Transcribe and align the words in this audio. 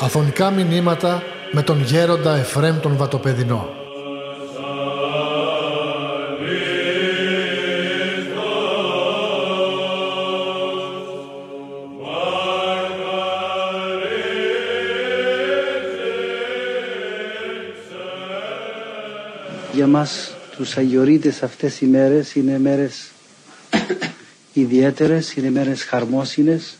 Αφωνικά 0.00 0.50
μηνύματα 0.50 1.22
με 1.52 1.62
τον 1.62 1.82
γέροντα 1.82 2.36
Εφρέμ 2.36 2.80
τον 2.80 2.96
Βατοπεδινό. 2.96 3.68
Για 19.72 19.86
μας 19.86 20.34
τους 20.56 20.76
αγιορείτες 20.76 21.42
αυτές 21.42 21.80
οι 21.80 21.86
μέρες 21.86 22.34
είναι 22.34 22.58
μέρες 22.58 23.10
ιδιαίτερες, 24.60 25.32
είναι 25.34 25.50
μέρες 25.50 25.82
χαρμόσυνες, 25.84 26.76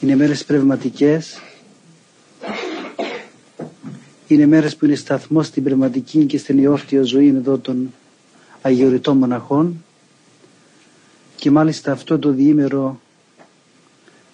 είναι 0.00 0.16
μέρες 0.16 0.44
πνευματικές, 0.44 1.40
είναι 4.26 4.46
μέρες 4.46 4.76
που 4.76 4.84
είναι 4.84 4.94
σταθμός 4.94 5.46
στην 5.46 5.62
πνευματική 5.62 6.24
και 6.24 6.38
στην 6.38 6.58
ιόρτια 6.58 7.02
ζωή 7.02 7.28
εδώ 7.28 7.58
των 7.58 7.92
αγιοριτών 8.62 9.16
μοναχών. 9.16 9.84
Και 11.36 11.50
μάλιστα 11.50 11.92
αυτό 11.92 12.18
το 12.18 12.30
διήμερο 12.30 13.00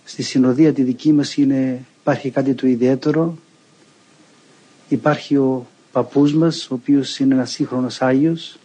στη 0.05 0.23
συνοδεία 0.23 0.73
τη 0.73 0.83
δική 0.83 1.13
μας 1.13 1.37
είναι, 1.37 1.85
υπάρχει 2.01 2.31
κάτι 2.31 2.55
το 2.55 2.67
ιδιαίτερο. 2.67 3.39
Υπάρχει 4.89 5.37
ο 5.37 5.67
παππούς 5.93 6.35
μας 6.35 6.71
ο 6.71 6.75
οποίος 6.75 7.19
είναι 7.19 7.35
ένας 7.35 7.51
σύγχρονος 7.51 8.03
Άγιος 8.03 8.59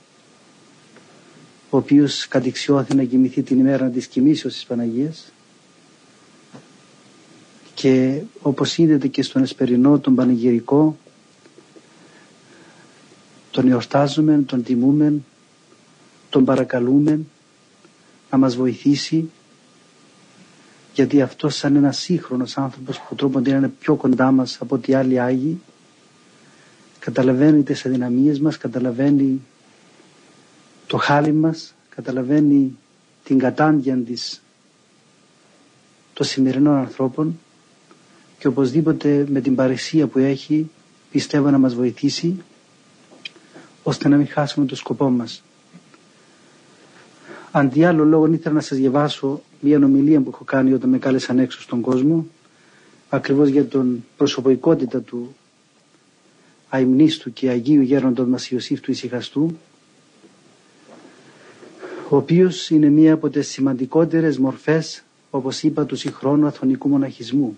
ο 1.74 1.78
οποίος 1.78 2.28
κατηξιώθη 2.28 2.96
να 2.96 3.04
κοιμηθεί 3.04 3.42
την 3.42 3.60
ημέρα 3.60 3.90
της 3.90 4.08
κοιμήσεως 4.08 4.54
της 4.54 4.64
Παναγίας. 4.64 5.32
Και 7.74 8.22
όπως 8.42 8.78
είδατε 8.78 9.08
και 9.08 9.22
στον 9.24 9.42
Εσπερινό 9.42 10.00
τον 10.00 10.16
Πανηγυρικό 10.16 10.98
τον 13.52 13.68
εορτάζουμε, 13.72 14.44
τον 14.46 14.64
τιμούμε, 14.64 15.14
τον 16.30 16.46
παρακαλούμε 16.46 17.20
να 18.32 18.38
μας 18.38 18.56
βοηθήσει 18.56 19.30
γιατί 20.94 21.22
αυτός 21.22 21.56
σαν 21.56 21.76
ένας 21.76 21.98
σύγχρονος 21.98 22.58
άνθρωπος 22.58 23.00
που 23.00 23.16
τρόπον 23.16 23.46
είναι 23.46 23.72
πιο 23.80 23.96
κοντά 23.96 24.32
μας 24.32 24.58
από 24.62 24.76
ό,τι 24.76 24.94
άλλοι 24.94 25.20
Άγιοι 25.20 25.62
καταλαβαίνει 27.00 27.64
τις 27.64 27.86
αδυναμίες 27.86 28.40
μας, 28.40 28.58
καταλαβαίνει 28.58 29.42
το 30.94 31.00
χάλι 31.00 31.32
μας, 31.34 31.74
καταλαβαίνει 31.90 32.78
την 33.24 33.40
κατάντια 33.40 33.98
της 33.98 34.42
των 36.14 36.26
σημερινών 36.26 36.76
ανθρώπων 36.76 37.40
και 38.40 38.48
οπωσδήποτε 38.48 39.26
με 39.30 39.42
την 39.42 39.56
παρεσία 39.56 40.08
που 40.08 40.20
έχει 40.20 40.70
πιστεύω 41.12 41.50
να 41.50 41.58
μας 41.58 41.76
βοηθήσει 41.76 42.42
ώστε 43.84 44.08
να 44.08 44.18
μην 44.18 44.28
χάσουμε 44.28 44.66
το 44.66 44.76
σκοπό 44.76 45.10
μας. 45.10 45.44
Αντί 47.52 47.84
άλλο 47.86 48.06
λόγο 48.06 48.26
ήθελα 48.34 48.56
να 48.56 48.62
σας 48.62 48.78
διαβάσω 48.78 49.42
μια 49.60 49.78
ομιλία 49.78 50.22
που 50.22 50.30
έχω 50.34 50.44
κάνει 50.44 50.74
όταν 50.74 50.90
με 50.90 50.98
κάλεσαν 50.98 51.40
έξω 51.40 51.62
στον 51.62 51.82
κόσμο 51.82 52.26
ακριβώς 53.10 53.48
για 53.50 53.64
την 53.64 54.04
προσωπικότητα 54.18 55.02
του 55.02 55.36
αιμνίστου 56.70 57.34
και 57.34 57.50
Αγίου 57.50 57.82
Γέροντος 57.82 58.28
μας 58.28 58.50
Ιωσήφ 58.50 58.80
του 58.82 58.92
Ισυχαστού 58.92 59.58
ο 62.14 62.16
οποίος 62.16 62.70
είναι 62.70 62.90
μία 62.90 63.14
από 63.14 63.30
τις 63.30 63.48
σημαντικότερες 63.48 64.38
μορφές 64.38 65.04
όπως 65.30 65.64
είπα 65.64 65.86
του 65.86 65.96
συγχρόνου 65.96 66.48
αθωνικού 66.48 66.90
μοναχισμού. 66.90 67.58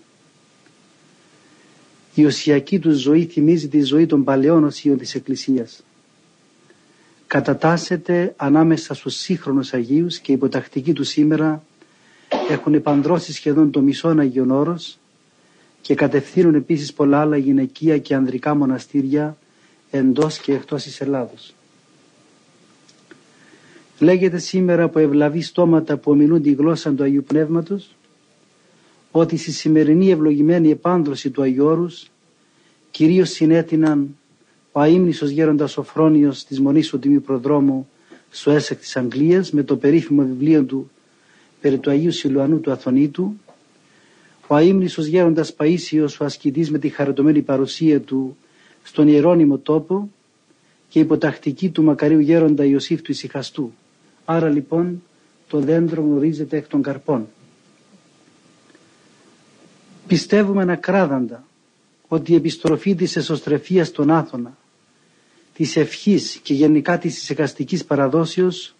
Η 2.14 2.24
οσιακή 2.26 2.78
του 2.78 2.90
ζωή 2.90 3.24
θυμίζει 3.24 3.68
τη 3.68 3.82
ζωή 3.82 4.06
των 4.06 4.24
παλαιών 4.24 4.64
οσίων 4.64 4.98
της 4.98 5.14
Εκκλησίας 5.14 5.82
κατατάσσεται 7.26 8.34
ανάμεσα 8.36 8.94
στους 8.94 9.14
σύγχρονους 9.14 9.72
Αγίους 9.74 10.18
και 10.18 10.32
οι 10.32 10.34
υποτακτικοί 10.34 10.92
του 10.92 11.04
σήμερα 11.04 11.62
έχουν 12.48 12.74
επανδρώσει 12.74 13.32
σχεδόν 13.32 13.70
το 13.70 13.80
μισό 13.80 14.08
Αγίον 14.08 14.50
Όρος 14.50 14.98
και 15.80 15.94
κατευθύνουν 15.94 16.54
επίσης 16.54 16.92
πολλά 16.92 17.20
άλλα 17.20 17.36
γυναικεία 17.36 17.98
και 17.98 18.14
ανδρικά 18.14 18.54
μοναστήρια 18.54 19.36
εντός 19.90 20.38
και 20.38 20.52
εκτός 20.52 20.82
της 20.82 21.00
Ελλάδος. 21.00 21.54
Λέγεται 23.98 24.38
σήμερα 24.38 24.82
από 24.82 24.98
ευλαβή 24.98 25.40
στόματα 25.40 25.96
που 25.96 26.10
ομιλούν 26.10 26.42
τη 26.42 26.52
γλώσσα 26.52 26.92
του 26.92 27.02
Αγίου 27.02 27.24
Πνεύματος 27.26 27.96
ότι 29.10 29.36
στη 29.36 29.52
σημερινή 29.52 30.10
ευλογημένη 30.10 30.70
επάνδρωση 30.70 31.30
του 31.30 31.42
Αγίου 31.42 31.64
Όρους 31.64 32.10
κυρίως 32.90 33.30
συνέτειναν 33.30 34.16
ο 34.72 34.80
αείμνησος 34.80 35.30
γέροντας 35.30 35.70
Σοφρόνιος 35.70 36.44
της 36.44 36.60
Μονής 36.60 36.88
του 36.88 36.98
Τιμίου 36.98 37.20
Προδρόμου 37.20 37.88
στο 38.30 38.50
Έσεκ 38.50 38.78
της 38.78 38.96
Αγγλίας 38.96 39.52
με 39.52 39.62
το 39.62 39.76
περίφημο 39.76 40.22
βιβλίο 40.22 40.64
του 40.64 40.90
περί 41.60 41.78
του 41.78 41.90
Αγίου 41.90 42.10
Σιλουανού 42.10 42.60
του 42.60 42.70
Αθωνίτου 42.70 43.34
ο 44.46 44.54
αείμνησος 44.54 45.06
γέροντας 45.06 45.54
Παΐσιος 45.56 46.16
ο 46.20 46.24
ασκητής 46.24 46.70
με 46.70 46.78
τη 46.78 46.88
χαριτωμένη 46.88 47.42
παρουσία 47.42 48.00
του 48.00 48.36
στον 48.82 49.08
ιερώνυμο 49.08 49.58
τόπο 49.58 50.10
και 50.88 50.98
υποτακτική 50.98 51.70
του 51.70 51.82
μακαρίου 51.82 52.18
γέροντα 52.18 52.64
Ιωσήφ 52.64 53.02
του 53.02 53.10
Ισυχαστού. 53.10 53.72
Άρα 54.28 54.48
λοιπόν 54.48 55.02
το 55.48 55.58
δέντρο 55.60 56.02
γνωρίζεται 56.02 56.56
εκ 56.56 56.66
των 56.68 56.82
καρπών. 56.82 57.28
Πιστεύουμε 60.06 60.72
ακράδαντα 60.72 61.44
ότι 62.08 62.32
η 62.32 62.34
επιστροφή 62.34 62.94
της 62.94 63.16
εσωστρεφίας 63.16 63.88
στον 63.88 64.10
Άθωνα 64.10 64.56
της 65.54 65.76
ευχής 65.76 66.36
και 66.42 66.54
γενικά 66.54 66.98
της 66.98 67.16
εισεκαστικής 67.22 67.84
παραδόσεως 67.84 68.74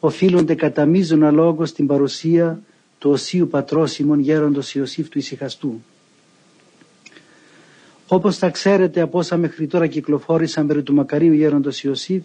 οφείλονται 0.00 0.54
κατά 0.54 0.86
μείζωνα 0.86 1.30
λόγο 1.30 1.66
στην 1.66 1.86
παρουσία 1.86 2.62
του 2.98 3.10
Οσίου 3.10 3.48
Πατρός 3.48 3.98
ημών 3.98 4.18
γέροντος 4.20 4.74
Ιωσήφ 4.74 5.08
του 5.08 5.18
Ισυχαστού. 5.18 5.82
Όπως 8.08 8.36
θα 8.36 8.50
ξέρετε 8.50 9.00
από 9.00 9.18
όσα 9.18 9.36
μέχρι 9.36 9.66
τώρα 9.66 9.86
κυκλοφόρησαν 9.86 10.66
περί 10.66 10.82
του 10.82 10.94
μακαρίου 10.94 11.32
γέροντος 11.32 11.82
Ιωσήφ, 11.82 12.22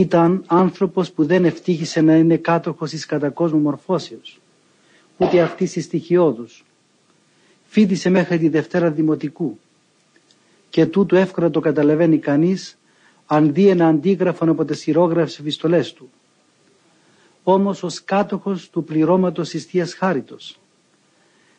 ήταν 0.00 0.44
άνθρωπος 0.46 1.12
που 1.12 1.26
δεν 1.26 1.44
ευτύχησε 1.44 2.00
να 2.00 2.16
είναι 2.16 2.36
κάτοχος 2.36 2.90
της 2.90 3.06
κατακόσμου 3.06 3.58
μορφώσεως, 3.58 4.40
ούτε 5.16 5.40
αυτής 5.40 5.72
της 5.72 5.84
στοιχειώδους. 5.84 6.64
Φίτησε 7.64 8.10
μέχρι 8.10 8.38
τη 8.38 8.48
Δευτέρα 8.48 8.90
Δημοτικού 8.90 9.58
και 10.70 10.86
τούτο 10.86 11.16
εύκολα 11.16 11.50
το 11.50 11.60
καταλαβαίνει 11.60 12.18
κανείς 12.18 12.78
αν 13.26 13.52
δει 13.52 13.68
ένα 13.68 13.86
αντίγραφο 13.88 14.50
από 14.50 14.64
τις 14.64 14.82
χειρόγραφες 14.82 15.38
επιστολές 15.38 15.92
του. 15.92 16.10
Όμως 17.42 17.82
ως 17.82 18.04
κάτοχος 18.04 18.70
του 18.70 18.84
πληρώματος 18.84 19.48
της 19.48 19.64
Θείας 19.64 19.94
Χάριτος 19.94 20.58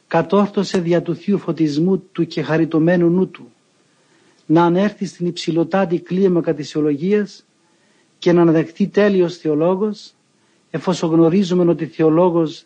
κατόρθωσε 0.08 0.80
δια 0.80 1.02
του 1.02 1.16
Θείου 1.16 1.38
φωτισμού 1.38 2.00
του 2.12 2.28
και 2.28 2.42
χαριτωμένου 2.42 3.10
νου 3.10 3.28
του 3.28 3.52
να 4.46 4.64
ανέρθει 4.64 5.06
στην 5.06 5.26
υψηλωτάτη 5.26 6.00
κλίμακα 6.00 6.54
της 6.54 6.72
θεολογίας 6.72 7.42
και 8.20 8.32
να 8.32 8.42
αναδεχτεί 8.42 8.88
τέλειος 8.88 9.38
θεολόγος 9.38 10.14
εφόσον 10.72 11.10
γνωρίζουμε 11.10 11.72
ότι 11.72 11.86
θεολόγος 11.86 12.66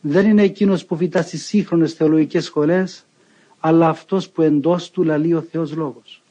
δεν 0.00 0.26
είναι 0.26 0.42
εκείνος 0.42 0.84
που 0.84 0.96
φυτά 0.96 1.22
στις 1.22 1.44
σύγχρονες 1.44 1.92
θεολογικές 1.92 2.44
σχολές 2.44 3.04
αλλά 3.60 3.88
αυτός 3.88 4.28
που 4.28 4.42
εντός 4.42 4.90
του 4.90 5.02
λαλεί 5.02 5.34
ο 5.34 5.40
Θεός 5.50 5.72
Λόγος. 5.72 6.22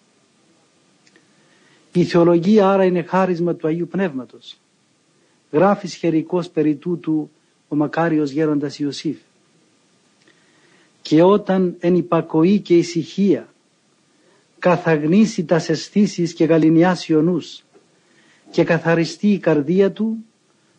Η 1.94 2.04
θεολογία 2.04 2.70
άρα 2.70 2.84
είναι 2.84 3.02
χάρισμα 3.02 3.56
του 3.56 3.68
Αγίου 3.68 3.88
Πνεύματος. 3.88 4.58
Γράφει 5.52 5.88
σχερικός 5.88 6.50
περί 6.50 6.76
τούτου 6.76 7.30
ο 7.68 7.76
μακάριος 7.76 8.32
γέροντας 8.32 8.80
Ιωσήφ. 8.80 9.18
Και 11.02 11.24
όταν 11.24 11.76
εν 11.80 11.96
υπακοή 11.96 12.60
και 12.60 12.78
ησυχία 12.78 13.48
καθαγνήσει 14.60 15.46
τας 15.46 15.70
αισθήσεις 15.70 16.34
και 16.34 16.46
γαλινιάσει 16.46 17.16
ο 17.16 17.22
νους 17.22 17.64
και 18.52 18.64
καθαριστεί 18.64 19.32
η 19.32 19.38
καρδία 19.38 19.92
του, 19.92 20.18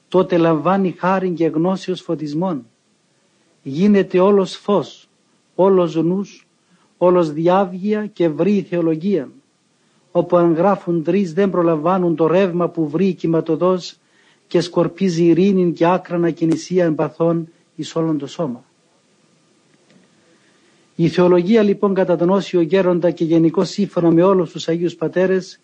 τότε 0.08 0.36
λαμβάνει 0.36 0.90
χάριν 0.90 1.34
και 1.34 1.46
γνώσεως 1.46 2.00
φωτισμών. 2.00 2.66
Γίνεται 3.62 4.20
όλος 4.20 4.56
φως 4.56 5.08
όλος 5.60 5.94
νους, 5.94 6.46
όλος 6.96 7.32
διάβγεια 7.32 8.06
και 8.06 8.28
βρει 8.28 8.66
θεολογία, 8.68 9.30
όπου 10.12 10.36
αν 10.36 10.52
γράφουν 10.52 11.02
τρεις 11.02 11.32
δεν 11.32 11.50
προλαμβάνουν 11.50 12.16
το 12.16 12.26
ρεύμα 12.26 12.68
που 12.68 12.88
βρει 12.88 13.14
κυματοδός 13.14 13.98
και 14.46 14.60
σκορπίζει 14.60 15.24
ειρήνη 15.24 15.72
και 15.72 15.86
άκρανα 15.86 16.30
κινησία 16.30 16.84
εμπαθών 16.84 17.48
εις 17.76 17.96
όλον 17.96 18.18
το 18.18 18.26
σώμα. 18.26 18.64
Η 20.96 21.08
θεολογία 21.08 21.62
λοιπόν 21.62 21.94
κατά 21.94 22.16
τον 22.16 22.30
Όσιο 22.30 22.60
Γέροντα 22.60 23.10
και 23.10 23.24
γενικώ 23.24 23.64
σύμφωνα 23.64 24.10
με 24.10 24.22
όλους 24.22 24.50
τους 24.50 24.68
Αγίους 24.68 24.94
Πατέρες 24.94 25.60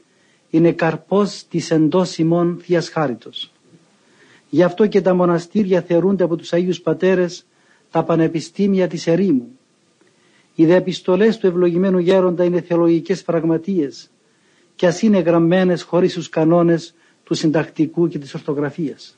είναι 0.55 0.73
καρπός 0.73 1.45
της 1.49 1.71
εντός 1.71 2.19
ημών 2.19 2.59
Θείας 2.63 2.89
Χάριτος. 2.89 3.53
Γι' 4.51 4.63
αυτό 4.63 4.87
και 4.87 5.01
τα 5.01 5.15
μοναστήρια 5.15 5.83
θεωρούνται 5.83 6.25
από 6.25 6.37
τους 6.37 6.53
Αγίους 6.53 6.81
Πατέρες 6.81 7.47
τα 7.91 8.03
πανεπιστήμια 8.03 8.89
της 8.89 9.07
ερήμου. 9.07 9.59
Οι 10.55 10.67
δε 10.67 10.75
επιστολές 10.75 11.39
του 11.39 11.47
ευλογημένου 11.47 11.99
γέροντα 11.99 12.45
είναι 12.45 12.61
θεολογικές 12.61 13.23
πραγματείες 13.23 14.11
και 14.75 14.87
ας 14.87 15.03
είναι 15.03 15.19
γραμμένες 15.19 15.83
χωρίς 15.83 16.15
τους 16.15 16.29
κανόνες 16.29 16.95
του 17.25 17.35
συντακτικού 17.35 18.09
και 18.09 18.19
της 18.19 18.35
ορθογραφίας. 18.35 19.17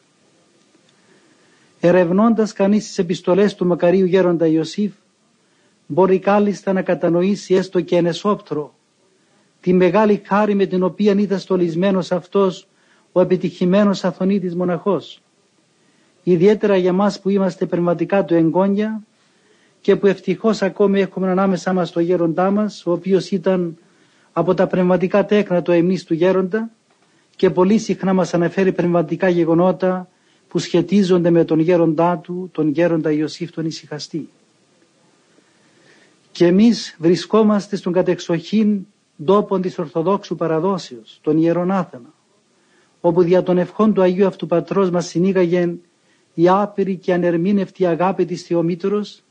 Ερευνώντας 1.80 2.52
κανείς 2.52 2.86
τις 2.86 2.98
επιστολές 2.98 3.54
του 3.54 3.66
μακαρίου 3.66 4.06
γέροντα 4.06 4.46
Ιωσήφ, 4.46 4.92
μπορεί 5.86 6.18
κάλλιστα 6.18 6.72
να 6.72 6.82
κατανοήσει 6.82 7.54
έστω 7.54 7.80
και 7.80 7.96
ενεσόπτρο 7.96 8.75
τη 9.66 9.72
μεγάλη 9.72 10.22
χάρη 10.26 10.54
με 10.54 10.66
την 10.66 10.82
οποία 10.82 11.12
ήταν 11.18 11.38
στολισμένος 11.38 12.12
αυτός 12.12 12.66
ο 13.12 13.20
επιτυχημένος 13.20 14.04
αθωνίτης 14.04 14.54
μοναχός. 14.54 15.20
Ιδιαίτερα 16.22 16.76
για 16.76 16.92
μας 16.92 17.20
που 17.20 17.28
είμαστε 17.28 17.66
πνευματικά 17.66 18.24
του 18.24 18.34
εγγόνια 18.34 19.02
και 19.80 19.96
που 19.96 20.06
ευτυχώς 20.06 20.62
ακόμη 20.62 21.00
έχουμε 21.00 21.30
ανάμεσά 21.30 21.72
μας 21.72 21.90
το 21.92 22.00
γέροντά 22.00 22.50
μας, 22.50 22.86
ο 22.86 22.92
οποίος 22.92 23.30
ήταν 23.30 23.76
από 24.32 24.54
τα 24.54 24.66
πνευματικά 24.66 25.24
τέκνα 25.24 25.62
του 25.62 25.72
εμείς 25.72 26.04
του 26.04 26.14
γέροντα 26.14 26.70
και 27.36 27.50
πολύ 27.50 27.78
συχνά 27.78 28.12
μας 28.12 28.34
αναφέρει 28.34 28.72
πνευματικά 28.72 29.28
γεγονότα 29.28 30.08
που 30.48 30.58
σχετίζονται 30.58 31.30
με 31.30 31.44
τον 31.44 31.58
γέροντά 31.58 32.16
του, 32.18 32.48
τον 32.52 32.68
γέροντα 32.68 33.10
Ιωσήφ 33.12 33.50
τον 33.50 33.66
ησυχαστή. 33.66 34.28
Και 36.32 36.46
εμείς 36.46 36.96
βρισκόμαστε 36.98 37.76
στον 37.76 37.92
κατεξοχήν 37.92 38.86
τόπον 39.24 39.60
της 39.60 39.78
Ορθοδόξου 39.78 40.36
παραδόσεως, 40.36 41.18
τον 41.22 41.38
Ιερον 41.38 41.70
Άθανα, 41.70 42.12
όπου 43.00 43.22
δια 43.22 43.42
των 43.42 43.58
ευχών 43.58 43.94
του 43.94 44.02
Αγίου 44.02 44.26
Αυτού 44.26 44.46
Πατρός 44.46 44.90
μας 44.90 45.06
συνήγαγε 45.06 45.74
η 46.34 46.48
άπειρη 46.48 46.96
και 46.96 47.12
ανερμήνευτη 47.12 47.86
αγάπη 47.86 48.24
της 48.24 48.42
Θεομήτρος 48.42 49.22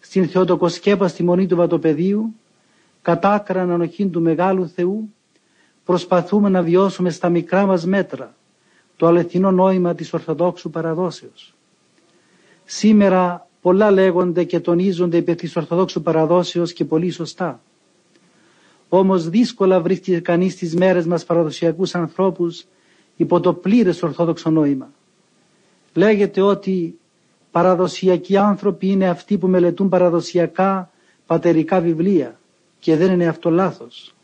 στην 0.00 0.28
Θεοτοκοσκέπαστη 0.28 1.22
Μονή 1.22 1.46
του 1.46 1.56
Βατοπεδίου, 1.56 2.34
κατάκραν 3.02 3.70
ανοχήν 3.70 4.10
του 4.10 4.20
Μεγάλου 4.20 4.68
Θεού, 4.68 5.14
προσπαθούμε 5.84 6.48
να 6.48 6.62
βιώσουμε 6.62 7.10
στα 7.10 7.28
μικρά 7.28 7.66
μας 7.66 7.86
μέτρα 7.86 8.34
το 8.96 9.06
αληθινό 9.06 9.50
νόημα 9.50 9.94
της 9.94 10.12
Ορθοδόξου 10.12 10.70
παραδόσεως. 10.70 11.54
Σήμερα 12.64 13.48
πολλά 13.60 13.90
λέγονται 13.90 14.44
και 14.44 14.60
τονίζονται 14.60 15.16
υπέρ 15.16 15.34
της 15.34 15.56
Ορθοδόξου 15.56 16.02
παραδόσεως 16.02 16.72
και 16.72 16.84
πολύ 16.84 17.10
σωστά. 17.10 17.60
Όμως 18.92 19.28
δύσκολα 19.28 19.80
βρίσκει 19.80 20.20
κανείς 20.20 20.56
τις 20.56 20.74
μέρες 20.74 21.06
μας 21.06 21.24
παραδοσιακούς 21.24 21.94
ανθρώπους 21.94 22.64
υπό 23.16 23.40
το 23.40 23.52
πλήρες 23.52 24.02
Ορθόδοξο 24.02 24.50
νόημα. 24.50 24.90
Λέγεται 25.94 26.40
ότι 26.40 26.98
παραδοσιακοί 27.50 28.36
άνθρωποι 28.36 28.86
είναι 28.86 29.08
αυτοί 29.08 29.38
που 29.38 29.46
μελετούν 29.48 29.88
παραδοσιακά 29.88 30.90
πατερικά 31.26 31.80
βιβλία 31.80 32.38
και 32.78 32.96
δεν 32.96 33.12
είναι 33.12 33.26
αυτό 33.26 33.50
λάθος. 33.50 34.14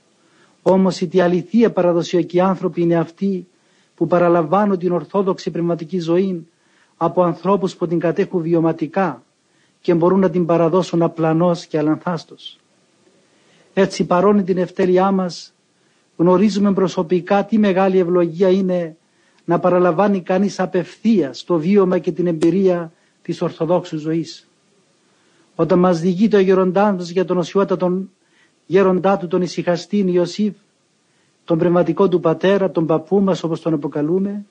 Όμως 0.62 1.00
οι 1.00 1.20
αληθεία 1.20 1.72
παραδοσιακοί 1.72 2.40
άνθρωποι 2.40 2.80
είναι 2.80 2.96
αυτοί 2.96 3.46
που 3.94 4.06
παραλαμβάνουν 4.06 4.78
την 4.78 4.92
ορθόδοξη 4.92 5.50
πνευματική 5.50 5.98
ζωή 5.98 6.46
από 6.96 7.22
ανθρώπους 7.22 7.76
που 7.76 7.86
την 7.86 7.98
κατέχουν 7.98 8.42
βιωματικά 8.42 9.22
και 9.80 9.94
μπορούν 9.94 10.20
να 10.20 10.30
την 10.30 10.46
παραδώσουν 10.46 11.02
απλανός 11.02 11.66
και 11.66 11.78
αλανθάστος. 11.78 12.58
Έτσι 13.78 14.05
παρώνει 14.05 14.43
την 14.43 14.58
ευτέλειά 14.58 15.11
μας 15.11 15.55
γνωρίζουμε 16.17 16.73
προσωπικά 16.73 17.44
τι 17.44 17.58
μεγάλη 17.58 17.99
ευλογία 17.99 18.49
είναι 18.50 18.96
να 19.44 19.58
παραλαμβάνει 19.58 20.20
κανείς 20.20 20.61
απευθείας 20.61 21.44
το 21.44 21.58
βίωμα 21.58 21.99
και 21.99 22.12
την 22.12 22.26
εμπειρία 22.26 22.93
της 23.23 23.43
Ορθοδόξου 23.43 23.99
ζωής. 23.99 24.49
Όταν 25.55 25.78
μας 25.78 26.00
διηγεί 26.00 26.28
το 26.28 26.38
γεροντάς 26.38 26.94
μας 26.96 27.11
για 27.11 27.25
τον 27.25 27.38
οσιότατον 27.38 28.11
γέροντά 28.67 29.17
του 29.17 29.26
τον 29.26 29.43
ησυχαστήν 29.43 30.08
Ιωσήφ, 30.08 30.55
τον 31.44 31.58
πνευματικό 31.58 32.08
του 32.08 32.20
πατέρα, 32.20 32.70
τον 32.70 32.87
παππού 32.87 33.20
μας 33.20 33.43
όπως 33.43 33.61
τον 33.61 33.72
αποκαλούμε, 33.72 34.44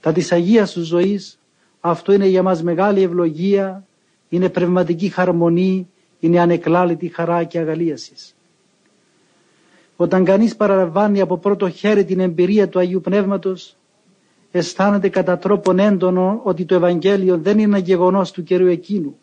τα 0.00 0.12
της 0.12 0.32
Αγίας 0.32 0.72
του 0.72 0.82
ζωής, 0.82 1.38
αυτό 1.80 2.12
είναι 2.12 2.26
για 2.26 2.42
μας 2.42 2.62
μεγάλη 2.62 3.02
ευλογία, 3.02 3.86
είναι 4.28 4.48
πνευματική 4.48 5.08
χαρμονή, 5.08 5.88
είναι 6.20 6.40
ανεκλάλητη 6.40 7.08
χαρά 7.08 7.44
και 7.44 7.58
αγαλίασης. 7.58 8.34
Όταν 9.96 10.24
κανείς 10.24 10.56
παραλαμβάνει 10.56 11.20
από 11.20 11.38
πρώτο 11.38 11.68
χέρι 11.70 12.04
την 12.04 12.20
εμπειρία 12.20 12.68
του 12.68 12.78
Αγίου 12.78 13.00
Πνεύματος, 13.00 13.76
αισθάνεται 14.50 15.08
κατά 15.08 15.38
τρόπον 15.38 15.78
έντονο 15.78 16.40
ότι 16.44 16.64
το 16.64 16.74
Ευαγγέλιο 16.74 17.38
δεν 17.38 17.52
είναι 17.58 17.62
ένα 17.62 17.78
γεγονός 17.78 18.30
του 18.30 18.42
καιρού 18.42 18.66
εκείνου, 18.66 19.18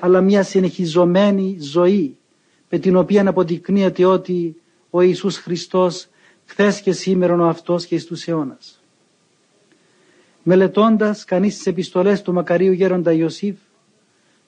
αλλά 0.00 0.20
μια 0.20 0.42
συνεχιζομένη 0.42 1.56
ζωή, 1.60 2.16
με 2.70 2.78
την 2.78 2.96
οποία 2.96 3.28
αποδεικνύεται 3.28 4.04
ότι 4.04 4.56
ο 4.90 5.00
Ιησούς 5.00 5.36
Χριστός 5.36 6.08
χθες 6.44 6.80
και 6.80 6.92
σήμερα 6.92 7.34
ο 7.34 7.44
αυτός 7.44 7.86
και 7.86 7.98
στους 7.98 8.28
αιώνας. 8.28 8.80
Μελετώντας 10.42 11.24
κανείς 11.24 11.56
τις 11.56 11.66
επιστολές 11.66 12.22
του 12.22 12.32
Μακαρίου 12.32 12.72
Γέροντα 12.72 13.12
Ιωσήφ, 13.12 13.56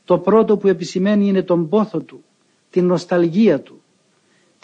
το 0.04 0.18
πρώτο 0.18 0.56
που 0.56 0.68
επισημαίνει 0.68 1.28
είναι 1.28 1.42
τον 1.42 1.68
πόθο 1.68 2.00
του, 2.00 2.24
την 2.70 2.86
νοσταλγία 2.86 3.60
του, 3.60 3.82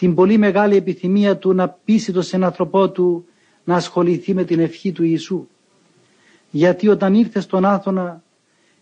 την 0.01 0.15
πολύ 0.15 0.37
μεγάλη 0.37 0.75
επιθυμία 0.75 1.37
του 1.37 1.53
να 1.53 1.69
πείσει 1.69 2.11
τον 2.11 2.23
συνανθρωπό 2.23 2.89
του 2.89 3.25
να 3.63 3.75
ασχοληθεί 3.75 4.33
με 4.33 4.43
την 4.43 4.59
ευχή 4.59 4.91
του 4.91 5.03
Ιησού. 5.03 5.47
Γιατί 6.51 6.87
όταν 6.87 7.13
ήρθε 7.13 7.39
στον 7.39 7.65
Άθωνα 7.65 8.23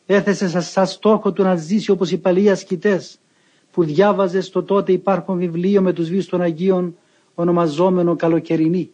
έθεσε 0.06 0.62
σαν 0.62 0.88
στόχο 0.88 1.31
του 1.31 1.44
να 1.44 1.56
ζήσει 1.56 1.92
όπως 1.92 2.12
οι 2.12 2.18
παλιοί 2.18 2.50
ασκητές 2.50 3.19
που 3.71 3.83
διάβαζε 3.83 4.42
στο 4.42 4.63
τότε 4.63 4.92
υπάρχον 4.92 5.38
βιβλίο 5.38 5.81
με 5.81 5.94
τους 5.94 6.10
βίους 6.10 6.25
των 6.25 6.42
Αγίων 6.42 6.95
ονομαζόμενο 7.36 8.16
καλοκαιρινή. 8.16 8.89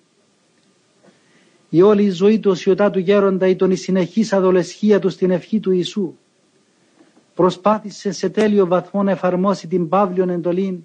Η 1.69 1.81
όλη 1.81 2.03
η 2.03 2.09
ζωή 2.09 2.39
του 2.39 2.51
οσιωτά 2.51 2.89
του 2.91 2.99
γέροντα 2.99 3.47
ήταν 3.47 3.71
η 3.71 3.75
συνεχής 3.75 4.33
αδολεσχία 4.33 4.99
του 4.99 5.09
στην 5.09 5.31
ευχή 5.31 5.59
του 5.59 5.71
Ιησού. 5.71 6.13
Προσπάθησε 7.33 8.11
σε 8.11 8.29
τέλειο 8.29 8.67
βαθμό 8.67 9.03
να 9.03 9.11
εφαρμόσει 9.11 9.67
την 9.67 9.89
Παύλιον 9.89 10.29
εντολήν 10.29 10.83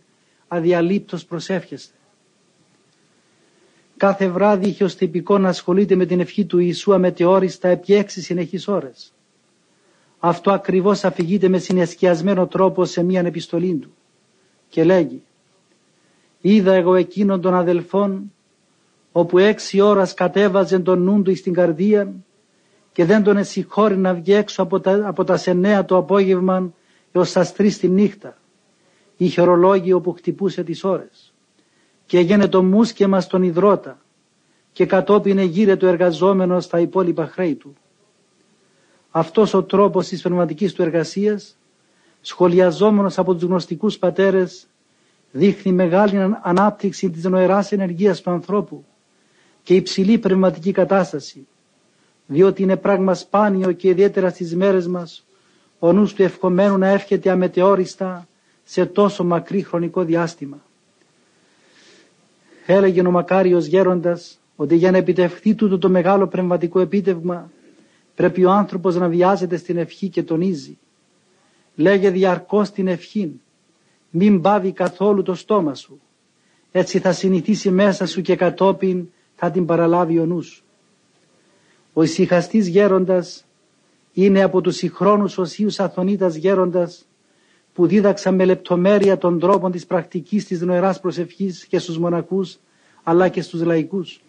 αδιαλείπτως 0.53 1.25
προσεύχεστε. 1.25 1.95
Κάθε 3.97 4.29
βράδυ 4.29 4.69
είχε 4.69 4.85
ως 4.85 4.95
τυπικό 4.95 5.39
να 5.39 5.49
ασχολείται 5.49 5.95
με 5.95 6.07
την 6.07 6.21
ευχή 6.21 6.45
του 6.45 6.59
Ιησού 6.59 6.95
αμετεόριστα 6.95 7.69
επί 7.69 7.95
έξι 7.95 8.23
συνεχείς 8.23 8.69
ώρες. 8.69 9.13
Αυτό 10.19 10.51
ακριβώς 10.51 11.05
αφηγείται 11.05 11.49
με 11.49 11.59
συνεσκιασμένο 11.59 12.47
τρόπο 12.47 12.85
σε 12.85 13.03
μίαν 13.03 13.27
επιστολή 13.27 13.75
του 13.75 13.95
και 14.69 14.85
λέγει 14.85 15.23
«Είδα 16.41 16.73
εγώ 16.73 16.95
εκείνον 16.95 17.41
των 17.41 17.55
αδελφών 17.55 18.33
όπου 19.13 19.39
έξι 19.39 19.81
ώρας 19.81 20.15
κατέβαζε 20.15 20.79
τον 20.79 21.03
νου 21.03 21.23
του 21.23 21.37
στην 21.37 21.53
καρδία 21.53 22.13
και 22.93 23.05
δεν 23.05 23.23
τον 23.23 23.37
εσυχώρη 23.37 23.97
να 23.97 24.15
βγει 24.15 24.33
έξω 24.33 24.63
από 24.63 24.81
τα, 24.81 25.09
από 25.09 25.25
τα 25.25 25.37
σενέα 25.37 25.85
το 25.85 25.97
απόγευμα 25.97 26.73
έως 27.13 27.33
τα 27.33 27.45
τρεις 27.47 27.79
τη 27.79 27.89
νύχτα. 27.89 28.40
Είχε 29.23 29.41
ορολόγιο 29.41 30.01
που 30.01 30.13
χτυπούσε 30.13 30.65
τις 30.65 30.85
ώρες 30.85 31.33
και 32.07 32.19
έγινε 32.19 32.49
το 32.49 32.63
μουσκεμα 32.63 33.21
στον 33.21 33.43
υδρότα 33.43 33.99
και 34.73 34.87
κατόπιν 34.87 35.39
εγείρε 35.39 35.77
το 35.77 35.87
εργαζόμενο 35.87 36.61
στα 36.61 36.79
υπόλοιπα 36.81 37.27
χρέη 37.27 37.55
του. 37.55 37.75
Αυτός 39.11 39.55
ο 39.55 39.63
τρόπος 39.63 40.09
της 40.09 40.23
πνευματικής 40.23 40.73
του 40.73 40.83
εργασίας, 40.83 41.57
σχολιαζόμενος 42.21 43.19
από 43.19 43.35
τους 43.35 43.43
γνωστικούς 43.43 43.99
πατέρες, 43.99 44.67
δείχνει 45.33 45.73
μεγάλη 45.73 46.37
ανάπτυξη 46.43 47.11
της 47.11 47.25
νοεράς 47.25 47.73
ενεργείας 47.73 48.21
του 48.21 48.31
ανθρώπου 48.31 48.85
και 49.63 49.75
υψηλή 49.75 50.19
πνευματική 50.19 50.73
κατάσταση, 50.73 51.47
διότι 52.27 52.63
είναι 52.63 52.77
πράγμα 52.77 53.15
σπάνιο 53.15 53.73
και 53.73 53.89
ιδιαίτερα 53.89 54.31
στις 54.31 54.57
μέρες 54.57 54.87
μας 54.87 55.25
ο 55.79 55.93
νους 55.93 56.15
του 56.15 56.23
ευχομένου 56.23 56.79
να 56.79 56.89
εύχεται 56.89 57.31
αμετεόριστα 57.31 58.25
σε 58.71 58.87
τόσο 58.87 59.25
μακρύ 59.25 59.63
χρονικό 59.63 60.05
διάστημα. 60.05 60.63
Έλεγε 62.67 63.07
ο 63.07 63.11
μακάριος 63.11 63.67
γέροντας 63.67 64.41
ότι 64.57 64.77
για 64.77 64.91
να 64.91 64.97
επιτευχθεί 64.97 65.55
τούτο 65.55 65.79
το 65.79 65.89
μεγάλο 65.89 66.27
πνευματικό 66.27 66.81
επίτευγμα 66.81 67.51
πρέπει 68.15 68.45
ο 68.45 68.51
άνθρωπος 68.51 68.97
να 68.97 69.09
βιάζεται 69.09 69.57
στην 69.57 69.77
ευχή 69.77 70.09
και 70.09 70.23
τονίζει. 70.23 70.79
Λέγε 71.75 72.11
διαρκώς 72.11 72.71
την 72.71 72.89
ευχή, 72.89 73.41
μην 74.11 74.41
πάβει 74.41 74.73
καθόλου 74.73 75.23
το 75.23 75.35
στόμα 75.35 75.75
σου. 75.75 76.01
Έτσι 76.73 76.99
θα 76.99 77.13
συνηθίσει 77.13 77.71
μέσα 77.71 78.07
σου 78.07 78.21
και 78.23 78.37
κατόπιν 78.37 79.07
θα 79.37 79.51
την 79.51 79.67
παραλάβει 79.67 80.19
ο 80.19 80.27
νους. 80.27 80.65
Ο 81.93 82.03
ησυχαστής 82.03 82.67
γέροντας 82.69 83.45
είναι 84.13 84.43
από 84.43 84.61
τους 84.61 84.77
συγχρόνους 84.77 85.39
οσίους 85.39 85.81
αθωνίτας 85.81 86.35
γέροντας 86.35 87.05
που 87.81 87.87
δίδαξαν 87.87 88.35
με 88.35 88.45
λεπτομέρεια 88.45 89.19
τον 89.19 89.39
τρόπο 89.39 89.71
της 89.71 89.87
πρακτικής 89.87 90.47
της 90.47 90.61
νοεράς 90.61 91.01
προσευχής 91.01 91.65
και 91.67 91.79
στους 91.79 91.99
μονακούς 91.99 92.59
αλλά 93.03 93.29
και 93.29 93.43
στους 93.43 93.63
λαϊκούς. 93.63 94.21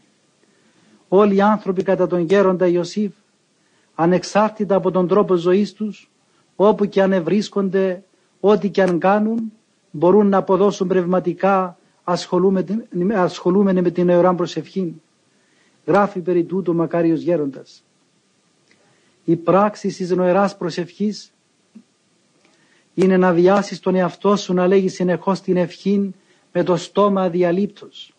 Όλοι 1.08 1.36
οι 1.36 1.42
άνθρωποι 1.42 1.84
κατά 1.84 2.08
τον 2.08 2.20
γέροντα 2.20 2.68
Ιωσήφ 2.68 3.12
ανεξάρτητα 3.96 4.76
από 4.76 4.92
τον 4.92 5.08
τρόπο 5.08 5.36
ζωής 5.36 5.74
τους, 5.74 6.10
όπου 6.56 6.86
και 6.86 7.02
αν 7.02 7.12
ευρίσκονται, 7.14 8.04
ό,τι 8.40 8.70
και 8.70 8.82
αν 8.82 9.00
κάνουν, 9.00 9.52
μπορούν 9.92 10.28
να 10.28 10.38
αποδώσουν 10.38 10.88
πνευματικά 10.88 11.78
ασχολούμενοι 12.04 13.82
με 13.82 13.90
την 13.92 14.10
αιωρά 14.10 14.34
προσευχή. 14.34 15.02
Γράφει 15.86 16.20
περί 16.20 16.44
τούτου 16.44 16.76
μακάριος 16.76 17.22
γέροντας. 17.22 17.84
Η 19.26 19.36
πράξη 19.36 19.88
της 19.88 20.10
νοεράς 20.10 20.58
προσευχής 20.58 21.32
είναι 22.94 23.18
να 23.18 23.34
βιάσεις 23.34 23.80
τον 23.80 23.96
εαυτό 23.96 24.36
σου 24.36 24.54
να 24.54 24.68
λέγεις 24.68 24.94
συνεχώς 24.94 25.42
την 25.42 25.58
ευχή 25.58 26.14
με 26.52 26.64
το 26.64 26.76
στόμα 26.76 27.22
αδιαλείπτος. 27.22 28.14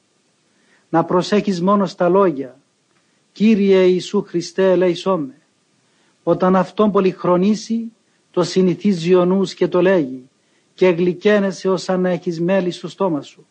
Να 0.89 1.05
προσέχεις 1.05 1.61
μόνο 1.63 1.87
στα 1.87 2.09
λόγια. 2.09 2.59
Κύριε 3.33 3.83
Ιησού 3.83 4.23
Χριστέ 4.23 4.71
ελέησό 4.71 5.17
με. 5.17 5.35
Όταν 6.23 6.57
αυτόν 6.57 6.91
πολυχρονίσει 6.91 7.93
το 8.31 8.43
συνηθίζει 8.43 9.15
ο 9.15 9.25
νους 9.25 9.55
και 9.55 9.69
το 9.69 9.83
λέγει 9.83 10.29
και 10.75 10.89
γλυκαίνεσαι 10.89 11.69
ως 11.69 11.89
αν 11.89 12.05
έχεις 12.07 12.41
μέλι 12.41 12.71
στο 12.71 12.89
στόμα 12.89 13.23
σου. 13.23 13.47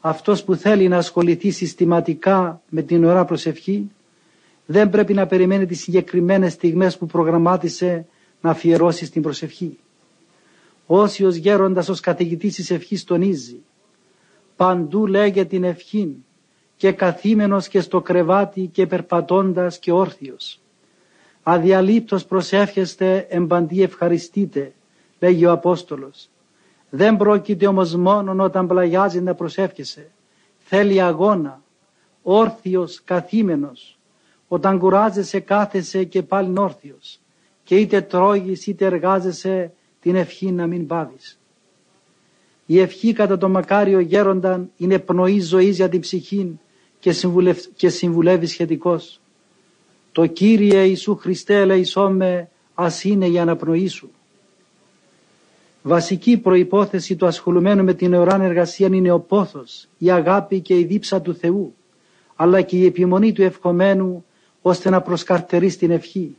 Αυτός 0.00 0.44
που 0.44 0.54
θέλει 0.54 0.88
να 0.88 0.96
ασχοληθεί 0.96 1.50
συστηματικά 1.50 2.60
με 2.68 2.82
την 2.82 3.04
ώρα 3.04 3.24
προσευχή 3.24 3.90
δεν 4.66 4.90
πρέπει 4.90 5.14
να 5.14 5.26
περιμένει 5.26 5.66
τις 5.66 5.80
συγκεκριμένες 5.80 6.52
στιγμές 6.52 6.98
που 6.98 7.06
προγραμμάτισε 7.06 8.06
να 8.40 8.50
αφιερώσεις 8.50 9.08
στην 9.08 9.22
προσευχή. 9.22 9.78
Όσιος 10.86 11.34
γέροντας 11.34 11.88
ως 11.88 12.00
καθηγητής 12.00 12.54
της 12.54 12.70
ευχής 12.70 13.04
τονίζει 13.04 13.60
παντού 14.56 15.06
λέγε 15.06 15.44
την 15.44 15.64
ευχή 15.64 16.16
και 16.76 16.92
καθήμενος 16.92 17.68
και 17.68 17.80
στο 17.80 18.00
κρεβάτι 18.00 18.66
και 18.72 18.86
περπατώντας 18.86 19.78
και 19.78 19.92
όρθιος. 19.92 20.60
Αδιαλείπτως 21.42 22.24
προσεύχεστε 22.24 23.26
εμπαντή 23.28 23.82
ευχαριστείτε 23.82 24.72
λέγει 25.18 25.46
ο 25.46 25.50
Απόστολος. 25.52 26.28
Δεν 26.90 27.16
πρόκειται 27.16 27.66
όμως 27.66 27.94
μόνο 27.94 28.44
όταν 28.44 28.66
πλαγιάζει 28.66 29.20
να 29.20 29.34
προσεύχεσαι. 29.34 30.10
Θέλει 30.58 31.00
αγώνα, 31.02 31.62
όρθιος, 32.22 33.02
καθήμενος. 33.04 33.98
Όταν 34.48 34.78
κουράζεσαι 34.78 35.40
κάθεσαι 35.40 36.04
και 36.04 36.22
πάλι 36.22 36.58
όρθιος. 36.58 37.20
Και 37.66 37.76
είτε 37.76 38.00
τρώγεις 38.00 38.66
είτε 38.66 38.84
εργάζεσαι 38.84 39.72
την 40.00 40.14
ευχή 40.16 40.50
να 40.52 40.66
μην 40.66 40.86
πάβεις. 40.86 41.38
Η 42.66 42.78
ευχή 42.80 43.12
κατά 43.12 43.38
το 43.38 43.48
μακάριο 43.48 43.98
γέρονταν 44.00 44.70
είναι 44.76 44.98
πνοή 44.98 45.40
ζωής 45.40 45.76
για 45.76 45.88
την 45.88 46.00
ψυχή 46.00 46.58
και, 46.98 47.12
συμβουλευ... 47.12 47.58
και 47.76 47.88
συμβουλεύει 47.88 48.46
σχετικώς. 48.46 49.20
Το 50.12 50.26
Κύριε 50.26 50.82
Ιησού 50.84 51.16
Χριστέ 51.16 51.60
ελεησόμε 51.60 52.48
ας 52.74 53.04
είναι 53.04 53.26
η 53.26 53.38
αναπνοή 53.38 53.88
σου. 53.88 54.10
Βασική 55.82 56.36
προϋπόθεση 56.38 57.16
του 57.16 57.26
ασχολουμένου 57.26 57.84
με 57.84 57.94
την 57.94 58.12
αιωράν 58.12 58.40
εργασία 58.40 58.86
είναι 58.92 59.10
ο 59.10 59.20
πόθος, 59.20 59.88
η 59.98 60.10
αγάπη 60.10 60.60
και 60.60 60.78
η 60.78 60.84
δίψα 60.84 61.20
του 61.20 61.34
Θεού, 61.34 61.74
αλλά 62.36 62.62
και 62.62 62.76
η 62.76 62.84
επιμονή 62.84 63.32
του 63.32 63.42
ευχομένου 63.42 64.24
ώστε 64.62 64.90
να 64.90 65.00
προσκαρτερείς 65.00 65.72
στην 65.72 65.90
ευχή. 65.90 66.36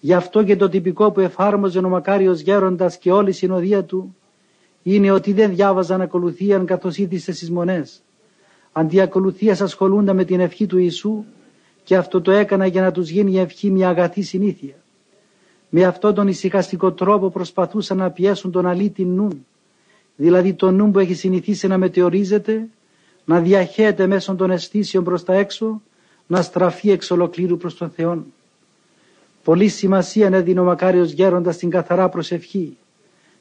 Γι' 0.00 0.14
αυτό 0.14 0.42
και 0.44 0.56
το 0.56 0.68
τυπικό 0.68 1.10
που 1.10 1.20
εφάρμοζε 1.20 1.78
ο 1.78 1.88
Μακάριος 1.88 2.40
Γέροντας 2.40 2.98
και 2.98 3.12
όλη 3.12 3.28
η 3.28 3.32
συνοδεία 3.32 3.84
του 3.84 4.16
είναι 4.82 5.10
ότι 5.10 5.32
δεν 5.32 5.54
διάβαζαν 5.54 6.00
ακολουθίαν 6.00 6.66
καθώς 6.66 6.96
ήθισε 6.98 7.32
στις 7.32 7.50
μονές. 7.50 8.02
Αντί 8.72 9.00
ακολουθίας 9.00 9.60
ασχολούνταν 9.60 10.16
με 10.16 10.24
την 10.24 10.40
ευχή 10.40 10.66
του 10.66 10.78
Ιησού 10.78 11.24
και 11.84 11.96
αυτό 11.96 12.20
το 12.20 12.30
έκανα 12.30 12.66
για 12.66 12.82
να 12.82 12.92
τους 12.92 13.08
γίνει 13.08 13.32
η 13.32 13.38
ευχή 13.38 13.70
μια 13.70 13.88
αγαθή 13.88 14.22
συνήθεια. 14.22 14.74
Με 15.68 15.84
αυτόν 15.84 16.14
τον 16.14 16.28
ησυχαστικό 16.28 16.92
τρόπο 16.92 17.30
προσπαθούσαν 17.30 17.96
να 17.96 18.10
πιέσουν 18.10 18.50
τον 18.50 18.66
αλήτη 18.66 19.04
νου, 19.04 19.46
δηλαδή 20.16 20.54
τον 20.54 20.74
νου 20.74 20.90
που 20.90 20.98
έχει 20.98 21.14
συνηθίσει 21.14 21.66
να 21.66 21.78
μετεωρίζεται, 21.78 22.68
να 23.24 23.40
διαχέεται 23.40 24.06
μέσω 24.06 24.34
των 24.34 24.50
αισθήσεων 24.50 25.04
προς 25.04 25.24
τα 25.24 25.34
έξω, 25.34 25.82
να 26.26 26.42
στραφεί 26.42 26.90
εξ 26.90 27.10
ολοκλήρου 27.10 27.56
προς 27.56 27.76
τον 27.76 27.90
Θεό. 27.90 28.24
Πολύ 29.48 29.68
σημασία 29.68 30.28
έδινε 30.32 30.60
ο 30.60 30.64
μακάριος 30.64 31.10
γέροντας 31.10 31.56
την 31.56 31.70
καθαρά 31.70 32.08
προσευχή 32.08 32.76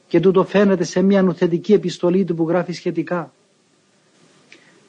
και 0.08 0.20
τούτο 0.20 0.44
φαίνεται 0.44 0.84
σε 0.84 1.02
μια 1.02 1.22
νουθετική 1.24 1.74
επιστολή 1.74 2.24
του 2.26 2.36
που 2.36 2.48
γράφει 2.48 2.72
σχετικά. 2.74 3.34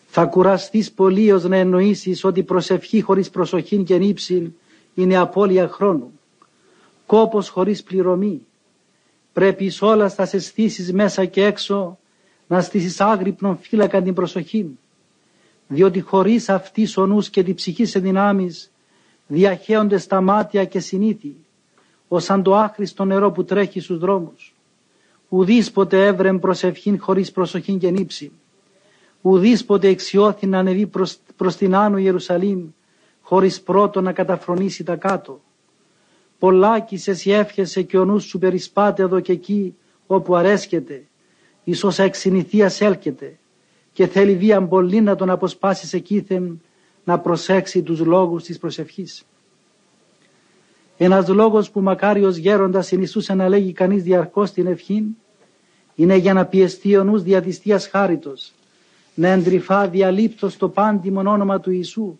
Θα 0.09 0.25
κουραστείς 0.25 0.93
πολύ 0.93 1.33
ως 1.33 1.45
να 1.45 1.57
εννοήσεις 1.57 2.25
ότι 2.25 2.43
προσευχή 2.43 3.01
χωρίς 3.01 3.31
προσοχή 3.31 3.83
και 3.83 3.97
νύψη 3.99 4.55
είναι 4.95 5.17
απώλεια 5.17 5.69
χρόνου 5.69 6.13
κόπος 7.07 7.49
χωρίς 7.49 7.83
πληρωμή. 7.83 8.47
Πρέπει 9.33 9.73
όλας 9.81 10.13
στα 10.13 10.29
αισθήσει 10.33 10.93
μέσα 10.93 11.25
και 11.25 11.45
έξω 11.45 11.99
να 12.47 12.61
στήσεις 12.61 13.01
άγρυπνον 13.01 13.59
φύλακα 13.61 14.03
την 14.03 14.15
προσοχή. 14.15 14.79
Διότι 15.69 16.01
χωρίς 16.01 16.49
αυτής 16.49 16.97
ο 16.97 17.07
νους 17.07 17.31
και 17.31 17.43
την 17.43 17.55
ψυχής 17.55 17.91
σε 17.91 17.99
δυνάμεις 17.99 18.71
διαχέονται 19.29 19.99
στα 19.99 20.21
μάτια 20.21 20.65
και 20.65 20.81
συνήθι, 20.81 21.37
ως 22.09 22.25
σαν 22.25 22.43
το 22.43 22.57
άχρηστο 22.57 23.05
νερό 23.05 23.31
που 23.31 23.45
τρέχει 23.45 23.81
στους 23.81 23.99
δρόμους. 23.99 24.55
Ουδής 25.29 25.71
ποτέ 25.71 26.07
έβρεμ 26.07 26.39
προσευχήν 26.39 27.01
χωρίς 27.01 27.33
προσοχή 27.33 27.75
και 27.77 27.91
νύψη. 27.91 28.33
Ουδής 29.23 29.65
ποτέ 29.65 29.89
εξιώθη 29.89 30.47
να 30.47 30.59
ανεβεί 30.59 30.87
προς, 30.87 31.19
προς 31.37 31.57
την 31.57 31.75
Άνω 31.75 31.97
Ιερουσαλήμ 31.97 32.69
χωρίς 33.21 33.61
πρώτο 33.61 34.01
να 34.01 34.13
καταφρονήσει 34.13 34.85
τα 34.85 34.97
κάτω 34.97 35.41
πολλάκις 36.39 37.09
εσύ 37.09 37.31
εύχεσαι 37.31 37.83
και 37.83 37.99
ο 37.99 38.05
νους 38.05 38.25
σου 38.25 38.39
περισπάται 38.39 39.03
εδώ 39.03 39.21
και 39.21 39.33
εκεί 39.33 39.75
όπου 40.07 40.37
αρέσκεται, 40.37 41.05
ίσως 41.65 41.99
εξ 41.99 42.19
συνηθίας 42.19 42.81
έλκεται 42.81 43.39
και 43.93 44.07
θέλει 44.07 44.37
βία 44.37 44.63
πολύ 44.67 45.01
να 45.01 45.17
τον 45.17 45.31
αποσπάσεις 45.31 45.93
εκείθεν 45.93 46.63
να 47.09 47.19
προσέξει 47.19 47.83
τους 47.83 48.01
λόγους 48.01 48.43
της 48.43 48.59
προσευχής. 48.59 49.25
Ένας 50.97 51.29
λόγος 51.29 51.71
που 51.71 51.81
μακάριος 51.81 52.37
γέροντας 52.37 52.87
συνιστούσε 52.87 53.35
να 53.35 53.49
λέγει 53.49 53.73
κανείς 53.73 54.03
διαρκώς 54.03 54.53
την 54.53 54.67
ευχή 54.67 55.05
είναι 55.95 56.17
για 56.17 56.33
να 56.33 56.45
πιεστεί 56.47 56.97
ο 56.97 57.05
νους 57.05 57.23
διατιστίας 57.23 57.89
χάριτος, 57.89 58.53
να 59.15 59.29
εντρυφά 59.29 59.89
διαλείπτως 59.89 60.57
το 60.57 60.69
πάντιμον 60.69 61.27
όνομα 61.27 61.61
του 61.61 61.71
Ιησού 61.71 62.19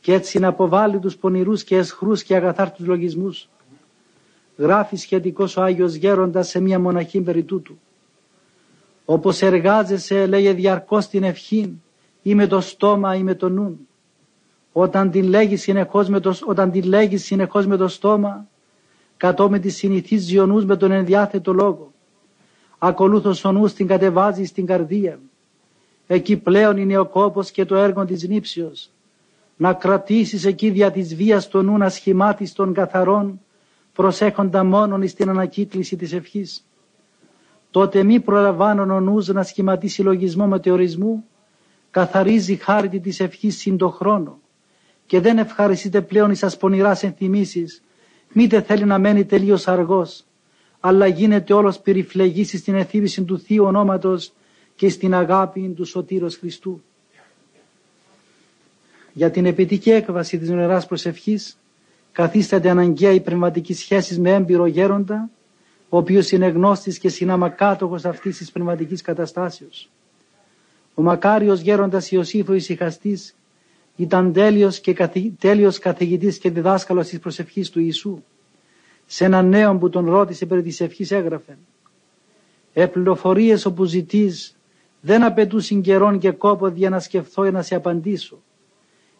και 0.00 0.12
έτσι 0.12 0.38
να 0.38 0.48
αποβάλει 0.48 0.98
τους 0.98 1.16
πονηρούς 1.16 1.64
και 1.64 1.76
εσχρούς 1.76 2.22
και 2.22 2.34
αγαθάρτους 2.36 2.86
λογισμούς. 2.86 3.48
Γράφει 4.56 4.96
σχετικός 4.96 5.56
ο 5.56 5.62
Άγιος 5.62 5.94
Γέροντας 5.94 6.48
σε 6.48 6.60
μια 6.60 6.78
μοναχή 6.78 7.20
περί 7.20 7.42
τούτου. 7.42 7.78
Όπως 9.04 9.42
εργάζεσαι 9.42 10.26
λέγε 10.26 10.52
διαρκώς 10.52 11.08
την 11.08 11.22
ευχή 11.22 11.80
ή 12.22 12.34
με 12.34 12.46
το 12.46 12.60
στόμα 12.60 13.14
ή 13.14 13.22
με 13.22 13.34
το 13.34 13.48
νου. 13.48 13.87
Όταν 14.80 15.10
την 15.10 15.24
λέγει 15.24 15.56
συνεχώς 15.56 16.08
με 16.08 16.20
το, 16.20 16.34
όταν 16.46 16.70
την 16.70 16.84
λέγει 16.84 17.16
συνεχώς 17.16 17.66
με 17.66 17.76
το 17.76 17.88
στόμα 17.88 18.46
κατώ 19.16 19.50
με 19.50 19.58
της 19.58 19.76
συνηθίζει 19.76 20.38
ο 20.38 20.46
νους 20.46 20.64
με 20.64 20.76
τον 20.76 20.90
ενδιάθετο 20.92 21.52
λόγο. 21.52 21.92
Ακολούθως 22.78 23.44
ο 23.44 23.52
νους 23.52 23.72
την 23.72 23.86
κατεβάζει 23.86 24.44
στην 24.44 24.66
καρδία. 24.66 25.18
Εκεί 26.06 26.36
πλέον 26.36 26.76
είναι 26.76 26.98
ο 26.98 27.06
κόπος 27.06 27.50
και 27.50 27.64
το 27.64 27.76
έργο 27.76 28.04
της 28.04 28.28
νύψεως 28.28 28.90
να 29.56 29.72
κρατήσεις 29.72 30.44
εκεί 30.44 30.70
δια 30.70 30.90
της 30.90 31.14
βίας 31.14 31.48
το 31.48 31.62
νου 31.62 31.84
ασχημάτιστον 31.84 32.72
καθαρών 32.72 33.40
προσέχοντα 33.92 34.64
μόνον 34.64 35.02
εις 35.02 35.14
την 35.14 35.28
ανακύκληση 35.28 35.96
της 35.96 36.12
ευχής. 36.12 36.66
Τότε 37.70 38.02
μη 38.02 38.20
προλαμβάνουν 38.20 38.90
ο 38.90 39.00
νους 39.00 39.28
να 39.28 39.42
σχηματίσει 39.42 40.02
λογισμό 40.02 40.46
μετεωρισμού, 40.46 41.24
καθαρίζει 41.90 42.56
χάρτη 42.56 43.00
της 43.00 43.20
ευχής 43.20 43.56
συν 43.56 43.76
το 43.76 43.88
χρόνο 43.88 44.38
και 45.08 45.20
δεν 45.20 45.38
ευχαριστείτε 45.38 46.00
πλέον 46.00 46.30
εις 46.30 46.42
ασπονηράς 46.42 47.02
ενθυμίσεις, 47.02 47.82
μήτε 48.32 48.62
θέλει 48.62 48.84
να 48.84 48.98
μένει 48.98 49.24
τελείως 49.24 49.68
αργός, 49.68 50.24
αλλά 50.80 51.06
γίνεται 51.06 51.52
όλος 51.52 51.80
περιφλεγής 51.80 52.48
στην 52.58 52.74
εθύμηση 52.74 53.22
του 53.22 53.38
Θείου 53.38 53.64
ονόματος 53.64 54.32
και 54.74 54.88
στην 54.88 55.14
αγάπη 55.14 55.72
του 55.76 55.84
Σωτήρος 55.84 56.36
Χριστού 56.36 56.82
για 59.12 59.30
την 59.30 59.46
επιτυχή 59.46 59.90
έκβαση 59.90 60.38
της 60.38 60.48
νεράς 60.48 60.86
προσευχής 60.86 61.58
καθίσταται 62.12 62.70
αναγκαία 62.70 63.12
η 63.12 63.20
πνευματική 63.20 63.74
σχέση 63.74 64.20
με 64.20 64.30
έμπειρο 64.30 64.66
γέροντα 64.66 65.30
ο 65.88 65.96
οποίος 65.96 66.30
είναι 66.30 66.46
γνώστης 66.48 66.98
και 66.98 67.08
συναμακάτοχος 67.08 68.04
αυτής 68.04 68.36
της 68.36 68.52
πνευματικής 68.52 69.02
καταστάσεως. 69.02 69.90
Ο 70.94 71.02
μακάριος 71.02 71.60
γέροντας 71.60 72.10
Ιωσήφ 72.10 72.48
ο 72.48 72.52
ησυχαστής 72.54 73.34
ήταν 73.98 74.32
τέλειος, 74.32 74.80
και 74.80 74.92
καθη, 74.92 75.34
τέλειος 75.38 75.78
καθηγητής 75.78 76.38
και 76.38 76.50
διδάσκαλος 76.50 77.08
της 77.08 77.18
προσευχής 77.18 77.70
του 77.70 77.80
Ιησού. 77.80 78.22
Σε 79.06 79.24
έναν 79.24 79.48
νέο 79.48 79.76
που 79.78 79.88
τον 79.88 80.10
ρώτησε 80.10 80.46
περί 80.46 80.62
της 80.62 80.80
ευχής 80.80 81.10
έγραφε 81.10 81.58
«Επληροφορίες 82.72 83.64
όπου 83.66 83.84
ζητείς 83.84 84.56
δεν 85.00 85.24
απαιτούν 85.24 85.80
καιρόν 85.80 86.18
και 86.18 86.30
κόπο 86.30 86.68
για 86.68 86.90
να 86.90 87.00
σκεφτώ 87.00 87.44
ή 87.44 87.50
να 87.50 87.62
σε 87.62 87.74
απαντήσω 87.74 88.38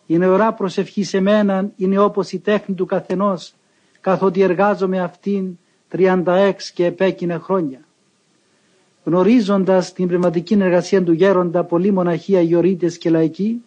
Η 0.06 0.18
νεωρά 0.18 0.52
προσευχής 0.52 1.08
σε 1.08 1.20
μένα 1.20 1.70
είναι 1.76 1.98
όπως 1.98 2.32
η 2.32 2.38
τέχνη 2.38 2.74
του 2.74 2.86
καθενός, 2.86 3.54
καθότι 4.00 4.40
εργάζομαι 4.40 5.00
αυτήν 5.00 5.58
36 5.96 6.52
και 6.74 6.84
επέκεινα 6.84 7.38
χρόνια. 7.38 7.80
Γνωρίζοντας 9.04 9.92
την 9.92 10.06
πνευματική 10.08 10.54
εργασία 10.54 11.02
του 11.02 11.12
γέροντα 11.12 11.64
πολλοί 11.64 11.90
μοναχοί 11.92 12.36
αγιορείτες 12.36 12.98
και 12.98 13.10
λαϊκοί, 13.10 13.62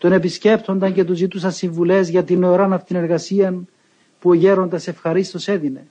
τον 0.00 0.12
επισκέπτονταν 0.12 0.92
και 0.92 1.04
του 1.04 1.14
ζητούσαν 1.14 1.52
συμβουλές 1.52 2.08
για 2.08 2.24
την 2.24 2.38
νεωρά 2.38 2.64
αυτήν 2.64 2.96
εργασία 2.96 3.54
που 4.18 4.30
ο 4.30 4.34
γέροντας 4.34 4.88
ευχαρίστως 4.88 5.48
έδινε. 5.48 5.86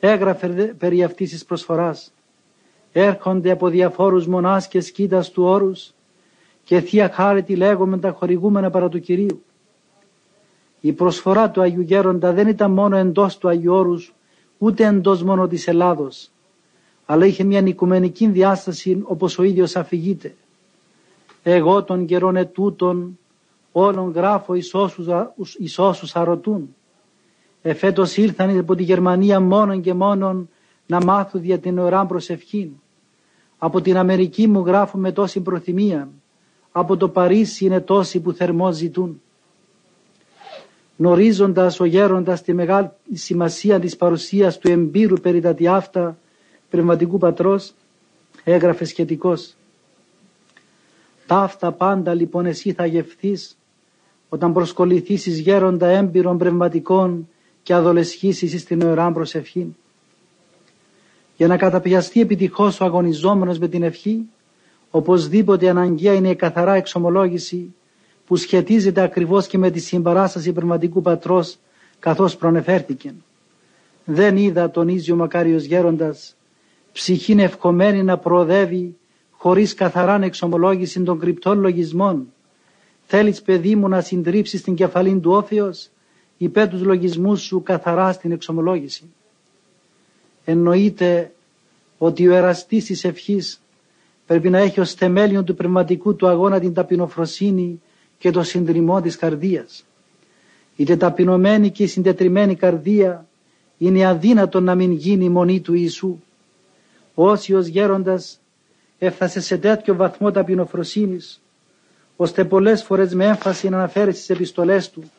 Έγραφε 0.00 0.48
περί 0.78 1.02
αυτής 1.04 1.30
της 1.30 1.44
προσφοράς. 1.44 2.12
Έρχονται 2.92 3.50
από 3.50 3.68
διαφόρους 3.68 4.26
μονάς 4.26 4.68
και 4.68 4.80
σκήτας 4.80 5.30
του 5.30 5.42
όρους 5.42 5.94
και 6.64 6.80
θεία 6.80 7.10
χάρητη 7.12 7.56
λέγομαι 7.56 7.98
τα 7.98 8.10
χορηγούμενα 8.10 8.70
παρά 8.70 8.88
του 8.88 9.00
Κυρίου. 9.00 9.42
Η 10.80 10.92
προσφορά 10.92 11.50
του 11.50 11.60
Αγίου 11.60 11.80
Γέροντα 11.80 12.32
δεν 12.32 12.48
ήταν 12.48 12.70
μόνο 12.70 12.96
εντός 12.96 13.38
του 13.38 13.48
Αγίου 13.48 13.72
Όρους, 13.74 14.14
ούτε 14.58 14.86
εντός 14.86 15.22
μόνο 15.22 15.46
της 15.46 15.68
Ελλάδος, 15.68 16.30
αλλά 17.06 17.26
είχε 17.26 17.44
μια 17.44 17.60
οικουμενική 17.60 18.28
διάσταση 18.28 19.00
όπως 19.04 19.38
ο 19.38 19.42
ίδιος 19.42 19.76
αφηγείται. 19.76 20.34
Εγώ 21.50 21.84
των 21.84 22.06
καιρών 22.06 22.36
ετούτων 22.36 23.18
όλων 23.72 24.10
γράφω 24.10 24.54
εις 24.54 24.74
όσους, 24.74 25.06
εις 25.58 25.78
όσους 25.78 26.16
αρωτούν. 26.16 26.74
Εφέτος 27.62 28.16
ήλθαν 28.16 28.58
από 28.58 28.74
τη 28.74 28.82
Γερμανία 28.82 29.40
μόνον 29.40 29.80
και 29.80 29.94
μόνον 29.94 30.48
να 30.86 31.04
μάθουν 31.04 31.44
για 31.44 31.58
την 31.58 31.78
ώρα 31.78 32.06
προσευχή. 32.06 32.72
Από 33.58 33.80
την 33.80 33.96
Αμερική 33.96 34.46
μου 34.46 34.60
γράφω 34.66 34.98
με 34.98 35.12
τόση 35.12 35.40
προθυμία. 35.40 36.08
Από 36.72 36.96
το 36.96 37.08
Παρίσι 37.08 37.64
είναι 37.64 37.80
τόσοι 37.80 38.20
που 38.20 38.32
θερμό 38.32 38.72
ζητούν. 38.72 39.22
Γνωρίζοντας 40.98 41.80
ο 41.80 41.84
γέροντας 41.84 42.42
τη 42.42 42.54
μεγάλη 42.54 42.90
σημασία 43.12 43.80
της 43.80 43.96
παρουσίας 43.96 44.58
του 44.58 44.70
εμπειρου 44.70 45.16
περί 45.16 45.40
τα 45.40 45.54
τιάφτα 45.54 46.18
πνευματικού 46.70 47.18
πατρός 47.18 47.72
έγραφε 48.44 48.84
σχετικός. 48.84 49.57
Ταύτα 51.28 51.72
πάντα 51.72 52.14
λοιπόν 52.14 52.46
εσύ 52.46 52.72
θα 52.72 52.86
γευθείς 52.86 53.58
όταν 54.28 54.52
προσκοληθήσεις 54.52 55.38
γέροντα 55.38 55.86
έμπειρων 55.86 56.38
πνευματικών 56.38 57.28
και 57.62 57.74
αδολεσχήσεις 57.74 58.60
στην 58.60 58.82
ωρά 58.82 59.12
προσευχή. 59.12 59.76
Για 61.36 61.46
να 61.46 61.56
καταπιαστεί 61.56 62.20
επιτυχώς 62.20 62.80
ο 62.80 62.84
αγωνιζόμενος 62.84 63.58
με 63.58 63.68
την 63.68 63.82
ευχή, 63.82 64.28
οπωσδήποτε 64.90 65.68
αναγκαία 65.68 66.12
είναι 66.12 66.30
η 66.30 66.34
καθαρά 66.36 66.74
εξομολόγηση 66.74 67.74
που 68.26 68.36
σχετίζεται 68.36 69.00
ακριβώς 69.00 69.46
και 69.46 69.58
με 69.58 69.70
τη 69.70 69.78
συμπαράσταση 69.80 70.52
πνευματικού 70.52 71.02
πατρός 71.02 71.58
καθώς 71.98 72.36
προνεφέρθηκε. 72.36 73.14
Δεν 74.04 74.36
είδα 74.36 74.70
τον 74.70 74.88
Ίζιο 74.88 75.16
Μακάριος 75.16 75.64
Γέροντας 75.64 76.36
ψυχήν 76.92 77.38
ευκομένη 77.38 78.02
να 78.02 78.18
προοδεύει 78.18 78.96
χωρίς 79.38 79.74
καθαρά 79.74 80.22
εξομολόγηση 80.24 81.02
των 81.02 81.18
κρυπτών 81.18 81.60
λογισμών. 81.60 82.32
Θέλεις 83.06 83.42
παιδί 83.42 83.74
μου 83.76 83.88
να 83.88 84.00
συντρίψεις 84.00 84.62
την 84.62 84.74
κεφαλή 84.74 85.18
του 85.18 85.30
όφεως 85.32 85.88
υπέρ 86.36 86.68
τους 86.68 86.82
λογισμούς 86.82 87.40
σου 87.42 87.62
καθαρά 87.62 88.12
στην 88.12 88.32
εξομολόγηση. 88.32 89.04
Εννοείται 90.44 91.32
ότι 91.98 92.28
ο 92.28 92.34
εραστής 92.34 92.84
της 92.84 93.04
ευχής 93.04 93.60
πρέπει 94.26 94.50
να 94.50 94.58
έχει 94.58 94.80
ως 94.80 94.94
θεμέλιο 94.94 95.44
του 95.44 95.54
πνευματικού 95.54 96.16
του 96.16 96.28
αγώνα 96.28 96.60
την 96.60 96.74
ταπεινοφροσύνη 96.74 97.80
και 98.18 98.30
το 98.30 98.42
συντριμμό 98.42 99.00
της 99.00 99.16
καρδίας. 99.16 99.84
Η 100.76 100.84
τεταπεινωμένη 100.84 101.70
και 101.70 101.82
η 101.82 101.86
συντετριμένη 101.86 102.54
καρδία 102.54 103.26
είναι 103.78 104.06
αδύνατο 104.06 104.60
να 104.60 104.74
μην 104.74 104.92
γίνει 104.92 105.28
μονή 105.28 105.60
του 105.60 105.74
Ιησού. 105.74 106.18
Ο 107.14 107.30
Όσιος 107.30 107.66
γέροντας 107.66 108.40
έφτασε 108.98 109.40
σε 109.40 109.58
τέτοιο 109.58 109.94
βαθμό 109.96 110.30
ταπεινοφροσύνης 110.30 111.42
ώστε 112.16 112.44
πολλές 112.44 112.82
φορές 112.82 113.14
με 113.14 113.24
έμφαση 113.26 113.68
να 113.68 113.76
αναφέρει 113.76 114.12
στις 114.12 114.30
επιστολές 114.30 114.90
του 114.90 115.10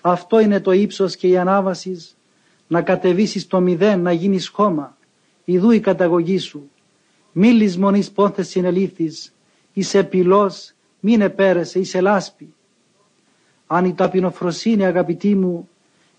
αυτό 0.00 0.38
είναι 0.40 0.60
το 0.60 0.72
ύψος 0.72 1.16
και 1.16 1.28
η 1.28 1.36
ανάβασης 1.36 2.16
να 2.66 2.82
κατεβήσεις 2.82 3.46
το 3.46 3.60
μηδέν, 3.60 4.00
να 4.00 4.12
γίνεις 4.12 4.48
χώμα. 4.48 4.96
Ιδού 5.44 5.70
η 5.70 5.80
καταγωγή 5.80 6.38
σου. 6.38 6.70
Μη 7.32 7.48
λησμονείς 7.48 8.10
πόνθες 8.10 8.48
συνελήφθης. 8.48 9.34
Είσαι 9.72 10.04
πυλός, 10.04 10.72
μην 11.00 11.20
επέρεσε, 11.20 11.78
είσαι 11.78 12.00
λάσπη. 12.00 12.54
Αν 13.66 13.84
η 13.84 13.94
ταπεινοφροσύνη 13.94 14.84
αγαπητοί 14.86 15.34
μου 15.34 15.68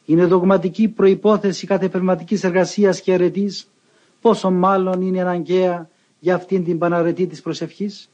είναι 0.05 0.25
δογματική 0.25 0.87
προϋπόθεση 0.87 1.67
κάθε 1.67 1.89
πνευματικής 1.89 2.43
εργασίας 2.43 3.01
και 3.01 3.13
αρετής, 3.13 3.71
πόσο 4.21 4.51
μάλλον 4.51 5.01
είναι 5.01 5.21
αναγκαία 5.21 5.89
για 6.19 6.35
αυτήν 6.35 6.63
την 6.63 6.77
παναρετή 6.77 7.27
της 7.27 7.41
προσευχής. 7.41 8.09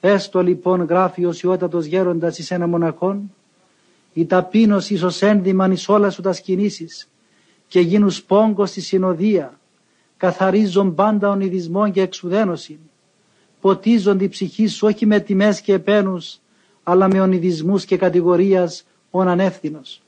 Έστω 0.00 0.42
λοιπόν 0.42 0.82
γράφει 0.82 1.24
ο 1.24 1.32
σιώτατος 1.32 1.84
γέροντας 1.84 2.38
εις 2.38 2.50
ένα 2.50 2.66
μοναχόν, 2.66 3.32
η 4.12 4.24
ταπείνωση 4.26 4.94
ίσως 4.94 5.22
ένδυμαν 5.22 5.72
εις 5.72 5.88
όλα 5.88 6.10
σου 6.10 6.22
τα 6.22 6.32
σκηνήσεις 6.32 7.08
και 7.68 7.80
γίνους 7.80 8.22
πόγκος 8.22 8.70
στη 8.70 8.80
συνοδεία, 8.80 9.58
καθαρίζον 10.16 10.94
πάντα 10.94 11.28
ονειδισμόν 11.28 11.92
και 11.92 12.00
εξουδένωση, 12.00 12.78
ποτίζον 13.60 14.18
τη 14.18 14.28
ψυχή 14.28 14.66
σου 14.66 14.86
όχι 14.86 15.06
με 15.06 15.20
τιμές 15.20 15.60
και 15.60 15.72
επένους, 15.72 16.38
αλλά 16.82 17.08
με 17.08 17.20
ονειδισμούς 17.20 17.84
και 17.84 17.96
κατηγορίας 17.96 18.84
ον 19.10 19.28
ανεύθυνος. 19.28 20.02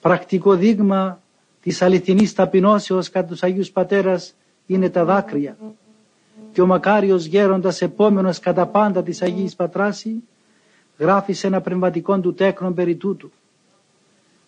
Πρακτικό 0.00 0.54
δείγμα 0.54 1.20
της 1.62 1.82
αληθινής 1.82 2.32
ταπεινώσεως 2.34 3.10
κατά 3.10 3.26
τους 3.28 3.42
Αγίους 3.42 3.70
Πατέρας 3.70 4.34
είναι 4.66 4.90
τα 4.90 5.04
δάκρυα 5.04 5.56
και 6.52 6.62
ο 6.62 6.66
μακάριος 6.66 7.24
γέροντας 7.24 7.82
επόμενος 7.82 8.38
κατά 8.38 8.66
πάντα 8.66 9.02
της 9.02 9.22
Αγίης 9.22 9.54
Πατράση 9.56 10.22
γράφει 10.98 11.32
σε 11.32 11.46
ένα 11.46 11.60
πνευματικό 11.60 12.20
του 12.20 12.34
τέκνο 12.34 12.72
περί 12.72 12.94
τούτου. 12.96 13.30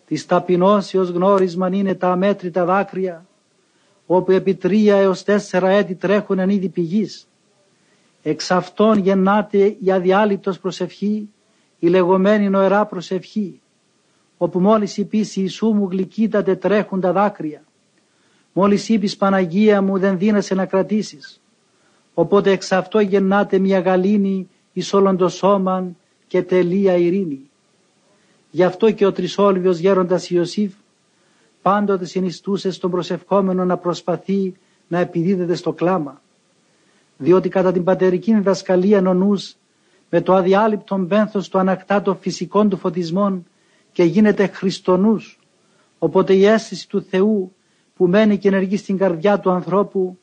Της 0.07 0.27
ταπεινώσεως 0.27 1.09
γνώρισμαν 1.09 1.73
είναι 1.73 1.95
τα 1.95 2.11
αμέτρητα 2.11 2.65
δάκρυα, 2.65 3.27
όπου 4.07 4.33
επί 4.33 4.55
τρία 4.55 4.97
έως 4.97 5.23
τέσσερα 5.23 5.69
έτη 5.69 5.95
τρέχουν 5.95 6.39
εν 6.39 6.49
είδη 6.49 6.69
πηγής. 6.69 7.29
Εξ 8.23 8.51
αυτών 8.51 8.99
γεννάται 8.99 9.77
η 9.81 9.91
αδιάλειπτος 9.93 10.59
προσευχή, 10.59 11.29
η 11.79 11.89
λεγόμενη 11.89 12.49
νοερά 12.49 12.87
προσευχή, 12.87 13.61
όπου 14.39 14.61
μόλις 14.61 14.97
είπεις 14.97 15.37
Ιησού 15.37 15.67
μου 15.67 15.89
γλυκύταται 15.91 16.57
τρέχουν 16.57 17.01
τα 17.01 17.13
δάκρυα. 17.13 17.63
Μόλις 18.61 18.89
είπεις 18.89 19.17
Παναγία 19.17 19.83
μου 19.83 19.99
δεν 19.99 20.19
δίνεσαι 20.19 20.55
να 20.55 20.67
κρατήσεις. 20.67 21.41
Οπότε 22.15 22.51
εξ 22.51 22.73
αυτό 22.73 23.01
γεννάται 23.01 23.59
μια 23.59 23.81
γαλήνη 23.81 24.49
εις 24.73 24.93
όλον 24.93 25.17
το 25.17 25.29
σώμαν 25.29 25.97
και 26.27 26.43
τελεία 26.43 26.97
ειρήνη. 26.97 27.41
Γι' 28.51 28.65
αυτό 28.65 28.91
και 28.91 29.07
ο 29.07 29.13
τρισόλβιος 29.13 29.79
γέροντας 29.79 30.31
Ιωσήφ 30.31 30.73
πάντοτε 31.63 32.05
συνιστούσε 32.05 32.71
στον 32.71 32.91
προσευχόμενο 32.91 33.65
να 33.65 33.77
προσπαθεί 33.77 34.55
να 34.89 34.99
επιδίδεται 34.99 35.55
στο 35.55 35.73
κλάμα. 35.73 36.21
Διότι 37.17 37.49
κατά 37.49 37.73
την 37.73 37.85
πατερική 37.85 38.35
διδασκαλία 38.35 39.01
νονούς 39.01 39.57
με 40.11 40.21
το 40.21 40.35
αδιάλειπτο 40.35 41.07
πένθος 41.09 41.49
του 41.49 41.59
ανακτά 41.59 42.03
των 42.03 42.19
φυσικών 42.21 42.69
του 42.69 42.77
φωτισμών 42.77 43.47
και 43.93 44.03
γίνεται 44.05 44.47
χριστονούς. 44.47 45.39
Οπότε 45.99 46.35
η 46.35 46.45
αίσθηση 46.45 46.89
του 46.89 47.03
Θεού 47.03 47.53
που 47.99 48.07
μένει 48.07 48.39
και 48.39 48.49
ενεργεί 48.49 48.77
στην 48.77 48.97
καρδιά 48.97 49.41
του 49.41 49.51
ανθρώπου 49.51 50.19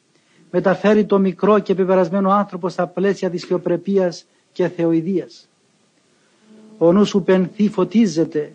μεταφέρει 0.51 1.05
το 1.05 1.19
μικρό 1.19 1.59
και 1.59 1.75
πεπερασμένο 1.75 2.29
άνθρωπο 2.29 2.69
στα 2.69 2.87
πλαίσια 2.87 3.29
της 3.29 3.43
θεοπρεπίας 3.43 4.25
και 4.51 4.67
θεοειδίας 4.67 5.49
ο 6.77 6.91
νους 6.91 7.09
σου 7.09 7.23
πενθεί 7.23 7.69
φωτίζεται 7.69 8.51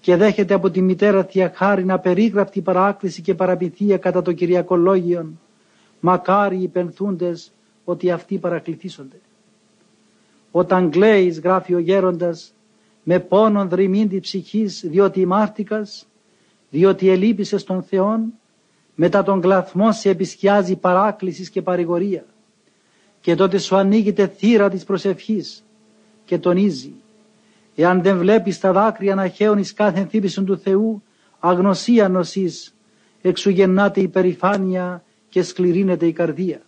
και 0.00 0.16
δέχεται 0.16 0.54
από 0.54 0.70
τη 0.70 0.82
μητέρα 0.82 1.24
Θεία 1.24 1.52
Χάρη 1.54 1.84
να 1.84 1.98
περίγραφτη 1.98 2.60
παράκληση 2.60 3.22
και 3.22 3.34
παραπηθία 3.34 3.98
κατά 3.98 4.22
το 4.22 4.32
Κυριακολόγιον. 4.32 5.40
Μακάρι 6.00 6.56
οι 6.62 6.68
πενθούντες 6.68 7.52
ότι 7.84 8.10
αυτοί 8.10 8.38
παρακληθήσονται. 8.38 9.20
Όταν 10.50 10.90
κλαίεις 10.90 11.40
γράφει 11.40 11.74
ο 11.74 11.78
γέροντας 11.78 12.54
με 13.02 13.18
πόνον 13.18 13.68
δρυμίντη 13.68 14.20
ψυχής 14.20 14.84
διότι 14.86 15.20
ημάρτηκας, 15.20 16.06
διότι 16.70 17.08
ελείπησες 17.08 17.64
τον 17.64 17.82
Θεόν, 17.82 18.32
μετά 18.98 19.22
τον 19.22 19.40
κλαθμό 19.40 19.92
σε 19.92 20.08
επισκιάζει 20.08 20.76
παράκλησης 20.76 21.50
και 21.50 21.62
παρηγορία. 21.62 22.24
Και 23.20 23.34
τότε 23.34 23.58
σου 23.58 23.76
ανοίγεται 23.76 24.26
θύρα 24.26 24.68
της 24.68 24.84
προσευχής 24.84 25.64
και 26.24 26.38
τονίζει 26.38 26.92
Εάν 27.78 28.02
δεν 28.02 28.18
βλέπεις 28.18 28.60
τα 28.60 28.72
δάκρυα 28.72 29.14
να 29.14 29.28
χαίουν 29.28 29.58
εις 29.58 29.72
κάθε 29.72 30.00
ενθύπησον 30.00 30.44
του 30.44 30.58
Θεού, 30.58 31.02
αγνωσία 31.38 32.08
νοσείς, 32.08 32.74
εξουγεννάται 33.22 34.00
η 34.00 34.08
περηφάνεια 34.08 35.04
και 35.28 35.42
σκληρύνεται 35.42 36.06
η 36.06 36.12
καρδία. 36.12 36.60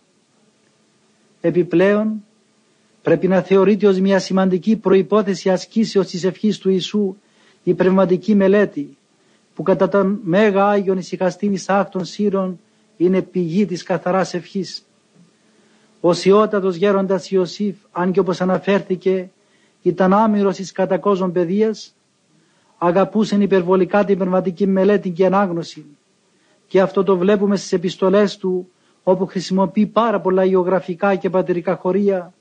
Επιπλέον, 1.41 2.23
πρέπει 3.01 3.27
να 3.27 3.41
θεωρείται 3.41 3.87
ως 3.87 3.99
μια 3.99 4.19
σημαντική 4.19 4.75
προϋπόθεση 4.75 5.49
ασκήσεως 5.49 6.07
της 6.07 6.23
ευχής 6.23 6.57
του 6.57 6.69
Ιησού 6.69 7.15
η 7.63 7.73
πνευματική 7.73 8.35
μελέτη 8.35 8.97
που 9.59 9.65
κατά 9.65 9.87
τον 9.89 10.19
Μέγα 10.23 10.67
Άγιον 10.67 10.97
Ισυχαστήν 10.97 11.53
Ισάκτων 11.53 12.05
Σύρων 12.05 12.59
είναι 12.97 13.21
πηγή 13.21 13.65
της 13.65 13.83
καθαράς 13.83 14.33
ευχής. 14.33 14.85
Ο 15.99 16.13
σιώτατος 16.13 16.75
γέροντας 16.75 17.31
Ιωσήφ, 17.31 17.75
αν 17.91 18.11
και 18.11 18.19
όπως 18.19 18.41
αναφέρθηκε, 18.41 19.29
ήταν 19.81 20.13
άμυρος 20.13 20.55
της 20.55 20.71
κατακόζων 20.71 21.31
παιδείας, 21.31 21.95
αγαπούσε 22.77 23.35
υπερβολικά 23.35 24.05
την 24.05 24.15
πνευματική 24.17 24.67
μελέτη 24.67 25.09
και 25.09 25.25
ανάγνωση. 25.25 25.85
Και 26.67 26.81
αυτό 26.81 27.03
το 27.03 27.17
βλέπουμε 27.17 27.55
στις 27.55 27.73
επιστολές 27.73 28.37
του, 28.37 28.69
όπου 29.03 29.25
χρησιμοποιεί 29.25 29.85
πάρα 29.85 30.19
πολλά 30.19 30.45
ιογραφικά 30.45 31.15
και 31.15 31.29
πατερικά 31.29 31.75
χωρία, 31.75 32.33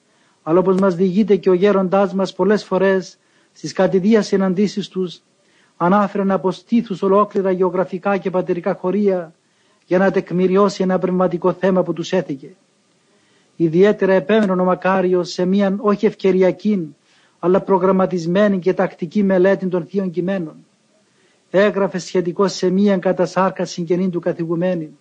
αλλά 0.43 0.59
όπως 0.59 0.77
μας 0.81 0.95
διηγείται 0.95 1.37
και 1.37 1.51
ο 1.51 1.55
γέροντάς 1.55 2.15
μας 2.15 2.33
πολλές 2.33 2.65
φορές 2.65 3.19
στις 3.53 3.73
κατηδίας 3.73 4.27
συναντήσεις 4.27 4.89
τους, 4.89 5.21
ανάφεραν 5.81 6.31
από 6.31 6.51
στήθους 6.51 7.03
ολόκληρα 7.03 7.51
γεωγραφικά 7.51 8.17
και 8.17 8.31
πατερικά 8.31 8.75
χωρία 8.75 9.33
για 9.87 9.99
να 9.99 10.11
τεκμηριώσει 10.11 10.83
ένα 10.83 10.99
πνευματικό 10.99 11.53
θέμα 11.53 11.83
που 11.83 11.93
τους 11.93 12.13
έθηκε. 12.13 12.49
Ιδιαίτερα 13.57 14.13
επέμενε 14.13 14.53
ο 14.53 14.65
Μακάριος 14.65 15.31
σε 15.31 15.45
μια 15.45 15.77
όχι 15.79 16.07
ευκαιριακή 16.07 16.95
αλλά 17.39 17.61
προγραμματισμένη 17.61 18.59
και 18.59 18.75
τακτική 18.75 19.23
μελέτη 19.23 19.67
των 19.67 19.87
θείων 19.87 20.11
κειμένων. 20.11 20.55
Έγραφε 21.51 21.99
σχετικό 21.99 22.49
σε 22.49 22.71
μία 22.71 22.99
κατασάρκα 22.99 23.65
συγγενή 23.65 24.09
του 24.09 24.21
καθηγουμένη. 24.21 24.97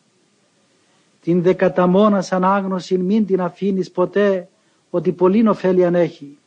Την 1.21 1.41
δεκαταμόνας 1.41 2.31
ανάγνωση 2.31 2.97
μην 2.97 3.25
την 3.25 3.41
αφήνεις 3.41 3.91
ποτέ 3.91 4.47
ότι 4.89 5.11
πολύ 5.11 5.47
ωφέλη 5.47 5.81
έχει, 5.81 6.37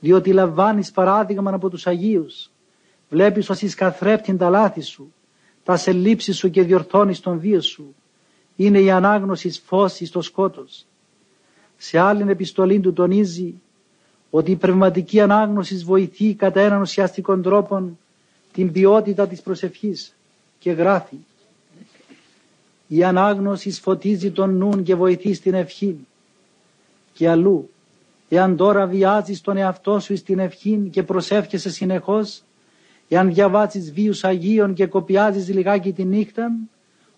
διότι 0.00 0.32
λαμβάνεις 0.32 0.90
παράδειγμα 0.90 1.50
από 1.54 1.70
τους 1.70 1.86
Αγίους. 1.86 2.50
Βλέπεις 3.14 3.50
ως 3.50 3.74
καθρέπτην 3.74 4.36
τα 4.38 4.50
λάθη 4.50 4.80
σου, 4.80 5.12
τα 5.64 5.76
σελήψεις 5.76 6.36
σου 6.36 6.50
και 6.50 6.62
διορθώνεις 6.62 7.20
τον 7.20 7.38
βίο 7.38 7.60
σου. 7.60 7.94
Είναι 8.56 8.80
η 8.80 8.90
ανάγνωση 8.90 9.50
φως 9.50 10.00
στο 10.04 10.20
σκότος. 10.20 10.86
Σε 11.76 11.98
άλλη 11.98 12.30
επιστολή 12.30 12.80
του 12.80 12.92
τονίζει 12.92 13.54
ότι 14.30 14.50
η 14.50 14.56
πνευματική 14.56 15.20
ανάγνωση 15.20 15.76
βοηθεί 15.76 16.34
κατά 16.34 16.60
έναν 16.60 16.80
ουσιαστικό 16.80 17.38
τρόπο 17.38 17.96
την 18.52 18.72
ποιότητα 18.72 19.26
της 19.26 19.40
προσευχής 19.42 20.14
και 20.58 20.70
γράφει 20.70 21.16
η 22.88 23.04
ανάγνωση 23.04 23.70
φωτίζει 23.70 24.30
τον 24.30 24.56
νουν 24.56 24.82
και 24.82 24.94
βοηθεί 24.94 25.34
στην 25.34 25.54
ευχή 25.54 25.96
και 27.12 27.28
αλλού 27.28 27.70
εάν 28.28 28.56
τώρα 28.56 28.86
βιάζεις 28.86 29.40
τον 29.40 29.56
εαυτό 29.56 29.98
σου 30.00 30.16
στην 30.16 30.38
ευχή 30.38 30.88
και 30.90 31.02
προσεύχεσαι 31.02 31.70
συνεχώς 31.70 32.42
εάν 33.08 33.34
διαβάζεις 33.34 33.92
βίους 33.92 34.24
Αγίων 34.24 34.74
και 34.74 34.86
κοπιάζεις 34.86 35.48
λιγάκι 35.48 35.92
τη 35.92 36.04
νύχτα 36.04 36.52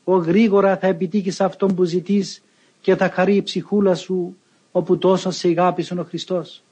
ο 0.04 0.16
γρήγορα 0.16 0.76
θα 0.76 0.86
επιτύχεις 0.86 1.40
αυτόν 1.40 1.74
που 1.74 1.84
ζητείς 1.84 2.42
και 2.80 2.96
θα 2.96 3.10
χαρεί 3.10 3.34
η 3.36 3.42
ψυχούλα 3.42 3.94
σου 3.94 4.36
όπου 4.72 4.98
τόσο 4.98 5.30
σε 5.30 5.48
αγάπησε 5.48 5.94
ο 5.94 6.04
Χριστός. 6.04 6.62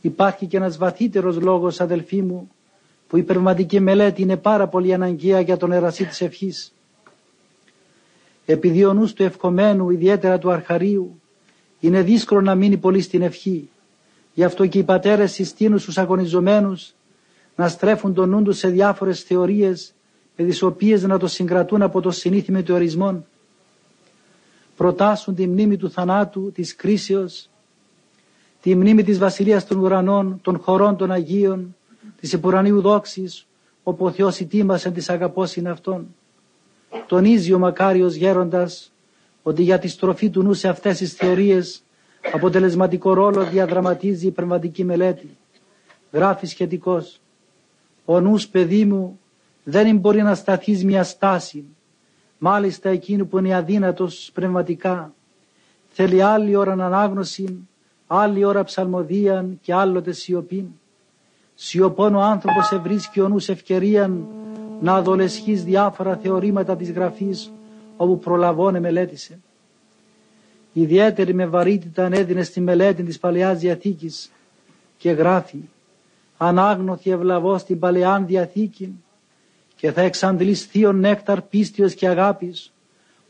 Υπάρχει 0.00 0.46
και 0.46 0.56
ένας 0.56 0.76
βαθύτερος 0.76 1.40
λόγος 1.40 1.80
αδελφοί 1.80 2.22
μου 2.22 2.50
που 3.08 3.16
η 3.16 3.22
πνευματική 3.22 3.80
μελέτη 3.80 4.22
είναι 4.22 4.36
πάρα 4.36 4.66
πολύ 4.68 4.94
αναγκαία 4.94 5.40
για 5.40 5.56
τον 5.56 5.72
ερασί 5.72 6.04
της 6.04 6.20
ευχής. 6.20 6.72
Επειδή 8.46 8.84
ο 8.84 8.92
νους 8.94 9.12
του 9.12 9.22
ευχομένου, 9.22 9.90
ιδιαίτερα 9.90 10.38
του 10.38 10.50
αρχαρίου, 10.50 11.20
είναι 11.80 12.02
δύσκολο 12.02 12.40
να 12.40 12.54
μείνει 12.54 12.76
πολύ 12.76 13.00
στην 13.00 13.22
ευχή. 13.22 13.68
Γι' 14.34 14.44
αυτό 14.44 14.66
και 14.66 14.78
οι 14.78 14.82
πατέρες 14.84 15.32
συστήνουν 15.32 15.78
στους 15.78 15.98
αγωνιζομένους 15.98 16.94
να 17.58 17.68
στρέφουν 17.68 18.14
τον 18.14 18.28
νου 18.28 18.42
τους 18.42 18.58
σε 18.58 18.68
διάφορες 18.68 19.22
θεωρίες 19.22 19.94
με 20.36 20.44
τις 20.44 20.62
οποίες 20.62 21.02
να 21.02 21.18
το 21.18 21.26
συγκρατούν 21.26 21.82
από 21.82 22.00
το 22.00 22.10
συνήθι 22.10 22.52
μετεωρισμών. 22.52 23.26
Προτάσουν 24.76 25.34
τη 25.34 25.46
μνήμη 25.46 25.76
του 25.76 25.90
θανάτου, 25.90 26.52
της 26.52 26.76
κρίσεως, 26.76 27.48
τη 28.62 28.74
μνήμη 28.74 29.02
της 29.02 29.18
Βασιλείας 29.18 29.66
των 29.66 29.78
Ουρανών, 29.78 30.38
των 30.42 30.58
χωρών 30.58 30.96
των 30.96 31.12
Αγίων, 31.12 31.76
της 32.20 32.32
επουρανίου 32.32 32.80
δόξης, 32.80 33.46
όπου 33.82 34.04
ο 34.04 34.10
Θεός 34.10 34.40
ετοίμασε 34.40 34.90
της 34.90 35.10
είναι 35.54 35.70
Αυτόν. 35.70 36.14
Τονίζει 37.06 37.52
ο 37.52 37.58
μακάριος 37.58 38.14
γέροντας 38.14 38.92
ότι 39.42 39.62
για 39.62 39.78
τη 39.78 39.88
στροφή 39.88 40.30
του 40.30 40.42
νου 40.42 40.54
σε 40.54 40.68
αυτές 40.68 40.98
τις 40.98 41.12
θεωρίες 41.12 41.82
αποτελεσματικό 42.32 43.14
ρόλο 43.14 43.44
διαδραματίζει 43.44 44.26
η 44.26 44.30
πνευματική 44.30 44.84
μελέτη. 44.84 45.36
Γράφει 46.12 46.46
σχετικός 46.46 47.20
«Ο 48.10 48.20
νους, 48.20 48.48
παιδί 48.48 48.84
μου, 48.84 49.20
δεν 49.64 49.96
μπορεί 49.96 50.22
να 50.22 50.34
σταθείς 50.34 50.84
μια 50.84 51.04
στάση, 51.04 51.64
μάλιστα 52.38 52.88
εκείνου 52.88 53.28
που 53.28 53.38
είναι 53.38 53.54
αδύνατος 53.54 54.30
πνευματικά. 54.34 55.14
Θέλει 55.88 56.22
άλλη 56.22 56.56
ώρα 56.56 56.72
ανάγνωση, 56.72 57.68
άλλη 58.06 58.44
ώρα 58.44 58.64
ψαλμοδίαν 58.64 59.58
και 59.62 59.74
άλλοτε 59.74 60.12
σιωπήν. 60.12 60.66
Σιωπών 61.54 62.14
ο 62.14 62.20
άνθρωπος 62.20 62.72
ευρίσκει 62.72 63.20
ο 63.20 63.28
νους 63.28 63.48
ευκαιρίαν 63.48 64.26
να 64.80 64.94
αδολεσχείς 64.94 65.64
διάφορα 65.64 66.16
θεωρήματα 66.16 66.76
της 66.76 66.90
γραφής 66.90 67.52
όπου 67.96 68.18
προλαβώνε 68.18 68.80
μελέτησε. 68.80 69.38
Ιδιαίτερη 70.72 71.34
με 71.34 71.46
βαρύτητα 71.46 72.08
έδινε 72.12 72.42
στη 72.42 72.60
μελέτη 72.60 73.02
της 73.02 73.18
Παλαιάς 73.18 73.58
Διαθήκης 73.58 74.30
και 74.98 75.10
γράφει 75.10 75.58
ανάγνωθη 76.38 77.10
ευλαβώς 77.10 77.60
στην 77.60 77.78
Παλαιάν 77.78 78.26
Διαθήκη 78.26 78.94
και 79.76 79.92
θα 79.92 80.00
εξαντλείς 80.00 80.64
θείον 80.64 80.98
νέκταρ 80.98 81.42
πίστιος 81.42 81.94
και 81.94 82.08
αγάπης 82.08 82.72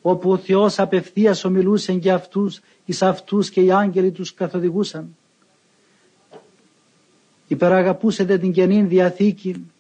όπου 0.03 0.31
ο 0.31 0.37
Θεός 0.37 0.79
απευθείας 0.79 1.45
ομιλούσε 1.45 1.93
και 1.93 2.13
αυτούς 2.13 2.61
εις 2.85 3.03
αυτούς 3.03 3.51
και 3.51 3.61
οι 3.61 3.73
άγγελοι 3.73 4.11
τους 4.11 4.35
καθοδηγούσαν. 4.35 5.17
Υπεραγαπούσε 7.49 8.25
την 8.25 8.53
Καινή 8.53 8.83
Διαθήκη 8.83 9.71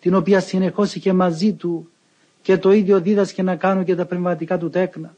την 0.00 0.14
οποία 0.14 0.40
συνεχώς 0.40 0.94
είχε 0.94 1.12
μαζί 1.12 1.52
του 1.52 1.90
και 2.42 2.58
το 2.58 2.72
ίδιο 2.72 3.00
δίδασκε 3.00 3.42
να 3.42 3.56
κάνουν 3.56 3.84
και 3.84 3.94
τα 3.94 4.06
πνευματικά 4.06 4.58
του 4.58 4.70
τέκνα. 4.70 5.14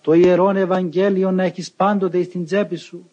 Το 0.00 0.12
Ιερόν 0.12 0.56
Ευαγγέλιο 0.56 1.30
να 1.30 1.42
έχεις 1.42 1.70
πάντοτε 1.70 2.22
στην 2.22 2.44
τσέπη 2.44 2.76
σου 2.76 3.10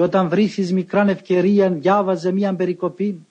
και 0.00 0.06
όταν 0.06 0.28
βρίσκεις 0.28 0.72
μικράν 0.72 1.08
ευκαιρία 1.08 1.70
διάβαζε 1.70 2.32
μία 2.32 2.54
περικοπή 2.54 3.26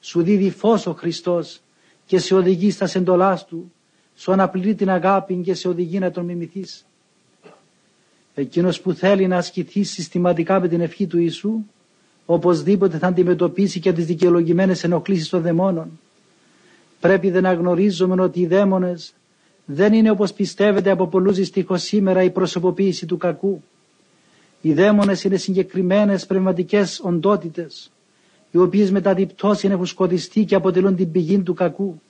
σου 0.00 0.22
δίδει 0.22 0.50
φως 0.50 0.86
ο 0.86 0.92
Χριστός 0.92 1.60
και 2.06 2.18
σε 2.18 2.34
οδηγεί 2.34 2.70
στα 2.70 2.86
σεντολάς 2.86 3.44
του 3.46 3.72
σου 4.14 4.32
αναπληρεί 4.32 4.74
την 4.74 4.90
αγάπη 4.90 5.34
και 5.34 5.54
σε 5.54 5.68
οδηγεί 5.68 5.98
να 5.98 6.10
τον 6.10 6.24
μιμηθείς. 6.24 6.86
Εκείνος 8.34 8.80
που 8.80 8.92
θέλει 8.92 9.26
να 9.26 9.36
ασκηθείς 9.36 9.90
συστηματικά 9.90 10.60
με 10.60 10.68
την 10.68 10.80
ευχή 10.80 11.06
του 11.06 11.18
Ιησού 11.18 11.58
οπωσδήποτε 12.26 12.98
θα 12.98 13.06
αντιμετωπίσει 13.06 13.80
και 13.80 13.92
τις 13.92 14.06
δικαιολογημένες 14.06 14.84
ενοχλήσεις 14.84 15.28
των 15.28 15.42
δαιμόνων. 15.42 16.00
Πρέπει 17.00 17.30
δεν 17.30 17.42
να 17.42 17.52
γνωρίζουμε 17.52 18.22
ότι 18.22 18.40
οι 18.40 18.46
δαίμονες 18.46 19.14
δεν 19.64 19.92
είναι 19.92 20.10
όπως 20.10 20.32
πιστεύετε 20.32 20.90
από 20.90 21.06
πολλούς 21.06 21.36
δυστυχώς 21.36 21.82
σήμερα 21.82 22.22
η 22.22 22.30
προσωποποίηση 22.30 23.06
του 23.06 23.16
κακού. 23.16 23.62
Οι 24.64 24.72
δαίμονες 24.72 25.24
είναι 25.24 25.36
συγκεκριμένες 25.36 26.26
πνευματικές 26.26 27.00
οντότητες 27.02 27.92
οι 28.50 28.58
οποίες 28.58 28.90
μετά 28.90 29.14
την 29.14 29.26
πτώση 29.26 29.68
έχουν 29.68 29.86
σκοτιστεί 29.86 30.44
και 30.44 30.54
αποτελούν 30.54 30.96
την 30.96 31.10
πηγή 31.10 31.38
του 31.38 31.54
κακού. 31.54 32.00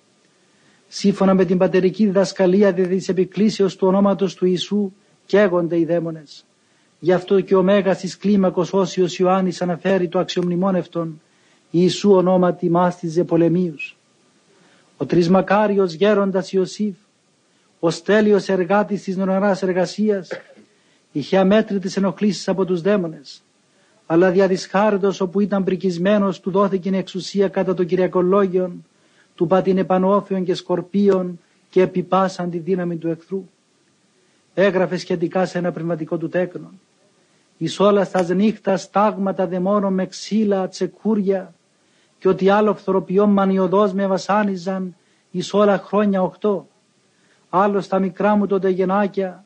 Σύμφωνα 0.89 1.35
με 1.35 1.45
την 1.45 1.59
πατερική 1.59 2.05
διδασκαλία 2.05 2.75
της 2.75 3.09
επικλήσεως 3.09 3.77
του 3.77 3.87
ονόματος 3.87 4.35
του 4.35 4.47
Ιησού 4.47 4.93
καίγονται 5.27 5.79
οι 5.79 5.85
δαίμονες. 5.85 6.45
Γι' 6.99 7.13
αυτό 7.13 7.41
και 7.41 7.55
ο 7.55 7.63
Μέγας 7.63 7.99
της 7.99 8.17
κλίμακος 8.17 8.73
Όσιος 8.73 9.19
Ιωάννης 9.19 9.63
αναφέρει 9.63 10.09
το 10.09 10.19
αξιομνημόνευτον 10.19 11.21
Ιησού 11.71 12.11
ονόματι 12.11 12.71
μάστιζε 12.71 13.25
πολεμίους. 13.25 13.97
Ο 14.97 15.07
τρισμακάριος 15.07 15.93
γέροντας 15.93 16.53
Ιωσήφ, 16.53 16.95
ο 17.81 17.91
στέλιος 17.91 18.49
εργάτης 18.49 19.03
της 19.03 19.17
νοναράς 19.17 19.63
εργασίας, 19.63 20.29
είχε 21.15 21.39
αμέτρητες 21.39 21.97
ενοχλήσεις 21.97 22.49
από 22.49 22.65
τους 22.65 22.81
δαίμονες. 22.81 23.43
Αλλά 24.07 24.31
διαδυσχάρητος 24.31 25.21
όπου 25.21 25.41
ήταν 25.41 25.65
πρικισμένος 25.65 26.41
του 26.41 26.51
δόθηκε 26.51 26.89
η 26.89 26.97
εξουσία 26.97 27.49
κατά 27.49 27.75
των 27.75 27.87
Κυριακολόγιων, 27.87 28.85
του 29.35 29.47
πατήν 29.47 29.79
επανόφιων 29.79 30.45
και 30.45 30.55
σκορπίων 30.55 31.41
και 31.71 31.83
επιπάσαν 31.83 32.51
τη 32.51 32.59
δύναμη 32.59 32.97
του 32.97 33.09
εχθρού. 33.09 33.45
Έγραφε 34.55 34.97
σχετικά 34.97 35.47
σε 35.47 35.59
ένα 35.59 35.73
πνευματικό 35.73 36.17
του 36.17 36.29
τέκνο. 36.29 36.71
Εις 37.59 37.81
όλας 37.81 38.07
στα 38.07 38.35
νύχτας 38.35 38.83
στάγματα 38.83 39.47
δαιμόνων 39.47 39.93
με 39.93 40.07
ξύλα, 40.07 40.69
τσεκούρια 40.69 41.55
και 42.19 42.29
ότι 42.29 42.49
άλλο 42.49 42.75
φθοροποιών 42.75 43.31
μανιωδώς 43.31 43.93
με 43.93 44.07
βασάνιζαν 44.07 44.97
εις 45.31 45.55
όλα 45.55 45.79
χρόνια 45.79 46.23
οχτώ. 46.23 46.69
Άλλος 47.51 47.85
στα 47.85 47.99
μικρά 47.99 48.35
μου 48.35 48.47
τότε 48.47 48.69
γενάκια, 48.69 49.44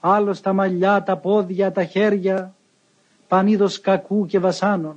άλλο 0.00 0.34
στα 0.34 0.52
μαλλιά, 0.52 1.02
τα 1.02 1.16
πόδια, 1.16 1.72
τα 1.72 1.84
χέρια, 1.84 2.54
πανίδος 3.28 3.80
κακού 3.80 4.26
και 4.26 4.38
βασάνων. 4.38 4.96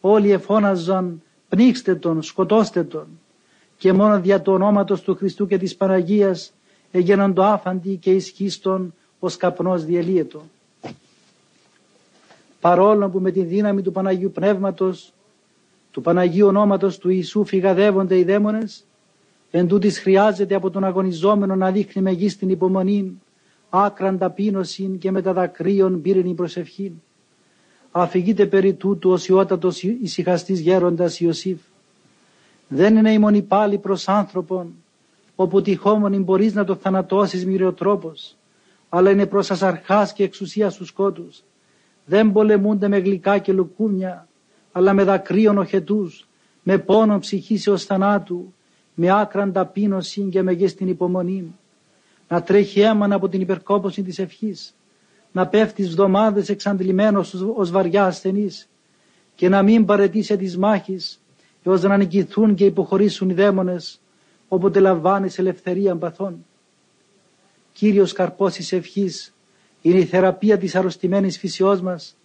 Όλοι 0.00 0.30
εφώναζαν 0.30 1.22
πνίξτε 1.48 1.94
τον, 1.94 2.22
σκοτώστε 2.22 2.84
τον. 2.84 3.06
Και 3.78 3.92
μόνο 3.92 4.20
δια 4.20 4.40
του 4.40 4.52
ονόματος 4.52 5.00
του 5.00 5.14
Χριστού 5.16 5.46
και 5.46 5.58
της 5.58 5.76
Παναγίας 5.76 6.52
έγιναν 6.90 7.34
το 7.34 7.44
άφαντι 7.44 7.96
και 7.96 8.10
ισχύστον 8.10 8.94
ως 9.18 9.36
καπνός 9.36 9.84
διελύετο. 9.84 10.42
Παρόλο 12.60 13.08
που 13.08 13.20
με 13.20 13.30
τη 13.30 13.42
δύναμη 13.42 13.82
του 13.82 13.92
Παναγίου 13.92 14.30
Πνεύματος, 14.30 15.12
του 15.90 16.00
Παναγίου 16.00 16.46
ονόματος 16.46 16.98
του 16.98 17.08
Ιησού 17.10 17.44
φυγαδεύονται 17.44 18.18
οι 18.18 18.24
δαίμονες, 18.24 18.84
εν 19.50 19.68
τούτης 19.68 19.98
χρειάζεται 19.98 20.54
από 20.54 20.70
τον 20.70 20.84
αγωνιζόμενο 20.84 21.56
να 21.56 21.70
δείχνει 21.70 22.02
μεγίστην 22.02 22.48
υπομονή, 22.48 23.20
άκραν 23.70 24.18
ταπείνωση 24.18 24.96
και 25.00 25.10
με 25.10 25.22
τα 25.22 25.32
δακρύων 25.32 26.02
πύρινη 26.02 26.34
προσευχή. 26.34 26.92
Αφηγείται 27.90 28.46
περί 28.46 28.74
τούτου 28.74 29.10
ο 29.10 29.16
σιώτατος 29.16 29.82
ησυχαστής 29.82 30.60
γέροντας 30.60 31.20
Ιωσήφ. 31.20 31.58
Δεν 32.68 32.96
είναι 32.96 33.12
η 33.12 33.18
μονή 33.18 33.42
πάλι 33.42 33.78
προς 33.78 34.08
άνθρωπον, 34.08 34.74
όπου 35.36 35.62
τυχόμονη 35.62 36.18
μπορείς 36.18 36.54
να 36.54 36.64
το 36.64 36.74
θανατώσεις 36.74 37.46
μυριοτρόπος, 37.46 38.36
αλλά 38.88 39.10
είναι 39.10 39.26
προς 39.26 39.50
ασαρχάς 39.50 40.12
και 40.12 40.22
εξουσίας 40.22 40.74
στους 40.74 40.88
σκότους. 40.88 41.42
Δεν 42.04 42.32
πολεμούνται 42.32 42.88
με 42.88 42.98
γλυκά 42.98 43.38
και 43.38 43.52
λουκούμια, 43.52 44.28
αλλά 44.72 44.92
με 44.92 45.04
δακρύων 45.04 45.58
οχετούς, 45.58 46.28
με 46.62 46.78
πόνο 46.78 47.18
ψυχής 47.18 47.66
έως 47.66 47.84
θανάτου, 47.84 48.54
με 48.94 49.20
άκραν 49.20 49.52
ταπείνωση 49.52 50.22
και 50.22 50.42
με 50.42 50.66
στην 50.66 50.88
υπομονή. 50.88 51.54
Να 52.28 52.42
τρέχει 52.42 52.80
αίμα 52.80 53.08
από 53.14 53.28
την 53.28 53.40
υπερκόπωση 53.40 54.02
της 54.02 54.18
ευχής, 54.18 54.74
να 55.32 55.46
πέφτει 55.46 55.82
βδομάδες 55.84 56.48
εξαντλημένος 56.48 57.34
ως 57.34 57.70
βαριά 57.70 58.04
ασθενής 58.04 58.68
και 59.34 59.48
να 59.48 59.62
μην 59.62 59.84
παρετήσει 59.84 60.36
της 60.36 60.56
μάχης 60.56 61.20
έως 61.62 61.82
να 61.82 61.96
νικηθούν 61.96 62.54
και 62.54 62.64
υποχωρήσουν 62.64 63.30
οι 63.30 63.34
δαίμονες 63.34 64.00
όποτε 64.48 64.80
λαμβάνεις 64.80 65.38
ελευθερία 65.38 65.96
παθών. 65.96 66.44
Κύριος 67.72 68.12
καρπός 68.12 68.52
της 68.54 68.72
ευχής 68.72 69.34
είναι 69.82 69.98
η 69.98 70.04
θεραπεία 70.04 70.58
της 70.58 70.74
αρρωστημένης 70.74 71.38
φυσιός 71.38 71.80
μας, 71.80 72.16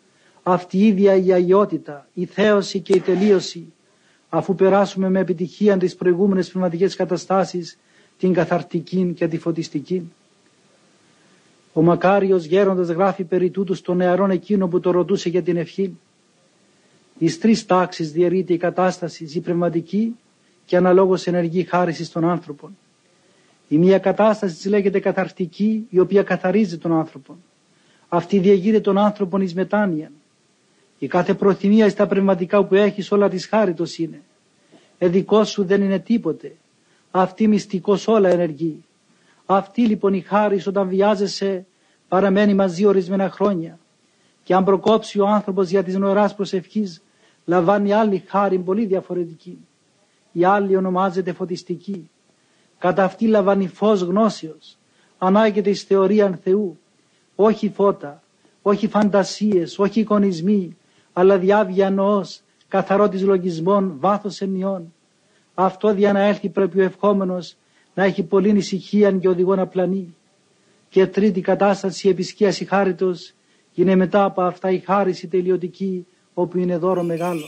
αυτή 0.44 0.78
η 0.78 0.88
ίδια 0.88 1.16
η 1.16 1.32
αγιότητα, 1.34 2.08
η 2.14 2.26
θέωση 2.26 2.80
και 2.80 2.94
η 2.96 3.00
τελείωση, 3.00 3.74
αφού 4.30 4.56
περάσουμε 4.56 5.10
με 5.10 5.20
επιτυχία 5.20 5.78
τις 5.78 5.96
προηγούμενες 5.96 6.50
πνευματικές 6.50 6.96
καταστάσεις, 6.96 7.78
την 8.24 8.34
καθαρτική 8.34 9.14
και 9.16 9.28
τη 9.28 9.38
φωτιστική. 9.38 10.12
Ο 11.74 11.82
μακάριος 11.82 12.46
γέροντας 12.46 12.88
γράφει 12.90 13.24
περί 13.24 13.50
τούτου 13.50 13.74
στον 13.74 13.98
νεαρόν 13.98 14.30
εκείνο 14.32 14.68
που 14.68 14.80
το 14.80 14.92
ρωτούσε 14.92 15.30
για 15.30 15.42
την 15.42 15.58
ευχή. 15.58 15.98
Εις 17.18 17.40
τρεις 17.40 17.66
τάξεις 17.66 18.12
διαιρείται 18.12 18.54
η 18.54 18.58
κατάσταση, 18.58 19.32
η 19.34 19.40
πνευματική 19.40 20.16
και 20.66 20.78
αναλόγως 20.78 21.28
ενεργή 21.28 21.64
χάρισης 21.64 22.12
των 22.12 22.30
άνθρωπων. 22.30 22.78
Η 23.68 23.78
μία 23.78 24.00
κατάσταση 24.00 24.56
της 24.56 24.66
λέγεται 24.66 25.00
καθαρτική, 25.00 25.88
η 25.90 26.00
οποία 26.00 26.24
καθαρίζει 26.24 26.78
τον 26.78 26.94
άνθρωπο. 26.94 27.38
Αυτή 28.10 28.40
διεγείρει 28.40 28.82
τον 28.82 28.98
άνθρωπο 28.98 29.38
εις 29.40 29.54
μετάνοια. 29.54 30.12
Η 31.00 31.08
κάθε 31.08 31.34
προθυμία 31.34 31.90
στα 31.90 32.08
πνευματικά 32.08 32.64
που 32.64 32.76
έχεις 32.76 33.12
όλα 33.12 33.30
της 33.30 33.46
χάριτος 33.46 33.98
είναι. 33.98 34.22
Εδικό 34.98 35.44
σου 35.44 35.64
δεν 35.66 35.82
είναι 35.82 36.00
τίποτε. 36.00 36.56
Αυτή 37.16 37.48
μυστικός 37.48 38.08
όλα 38.08 38.30
ενεργεί. 38.30 38.84
Αυτή 39.46 39.82
λοιπόν 39.88 40.14
η 40.14 40.22
χάρη 40.22 40.64
όταν 40.68 40.88
βιάζεσαι 40.88 41.66
παραμένει 42.08 42.54
μαζί 42.54 42.86
ορισμένα 42.86 43.30
χρόνια. 43.30 43.80
Και 44.44 44.56
αν 44.56 44.64
προκόψει 44.64 45.20
ο 45.20 45.28
άνθρωπος 45.28 45.70
για 45.70 45.84
τις 45.84 45.96
νοεράς 45.96 46.36
προσευχής 46.36 47.02
λαμβάνει 47.46 47.92
άλλη 47.94 48.24
χάρη 48.28 48.58
πολύ 48.58 48.86
διαφορετική. 48.86 49.58
Η 50.32 50.44
άλλη 50.44 50.76
ονομάζεται 50.76 51.34
φωτιστική. 51.34 52.10
Κατά 52.78 53.04
αυτή 53.04 53.28
λαμβάνει 53.28 53.68
φως 53.68 54.02
γνώσεως. 54.02 54.78
Ανάγεται 55.18 55.70
εις 55.70 55.84
θεωρία 55.84 56.40
Θεού. 56.44 56.80
Όχι 57.36 57.70
φώτα, 57.70 58.22
όχι 58.62 58.88
φαντασίες, 58.88 59.80
όχι 59.80 60.00
εικονισμοί, 60.00 60.78
αλλά 61.14 61.38
διάβια 61.38 61.90
νοός, 61.90 62.42
καθαρότης 62.68 63.22
λογισμών, 63.22 63.96
βάθος 64.00 64.42
ενιών. 64.42 64.94
Αυτό 65.54 65.92
για 65.92 66.14
να 66.14 66.20
έλθει 66.20 66.50
πρέπει 66.50 66.80
ο 66.80 66.84
ευχόμενος 66.84 67.56
να 67.94 68.04
έχει 68.04 68.24
πολλή 68.24 68.50
ησυχία 68.50 69.12
και 69.12 69.28
οδηγό 69.28 69.56
να 69.56 69.68
πλανεί. 69.68 70.16
Και 70.90 71.08
τρίτη 71.08 71.42
κατάσταση 71.42 72.08
η 72.08 72.10
επισκίαση 72.10 72.66
χάριτος 72.66 73.34
είναι 73.74 73.96
μετά 73.96 74.24
από 74.24 74.42
αυτά 74.42 74.70
η 74.72 74.80
χάριση 74.80 75.28
τελειωτική 75.28 76.06
όπου 76.34 76.58
είναι 76.58 76.78
δώρο 76.78 77.04
μεγάλο. 77.04 77.46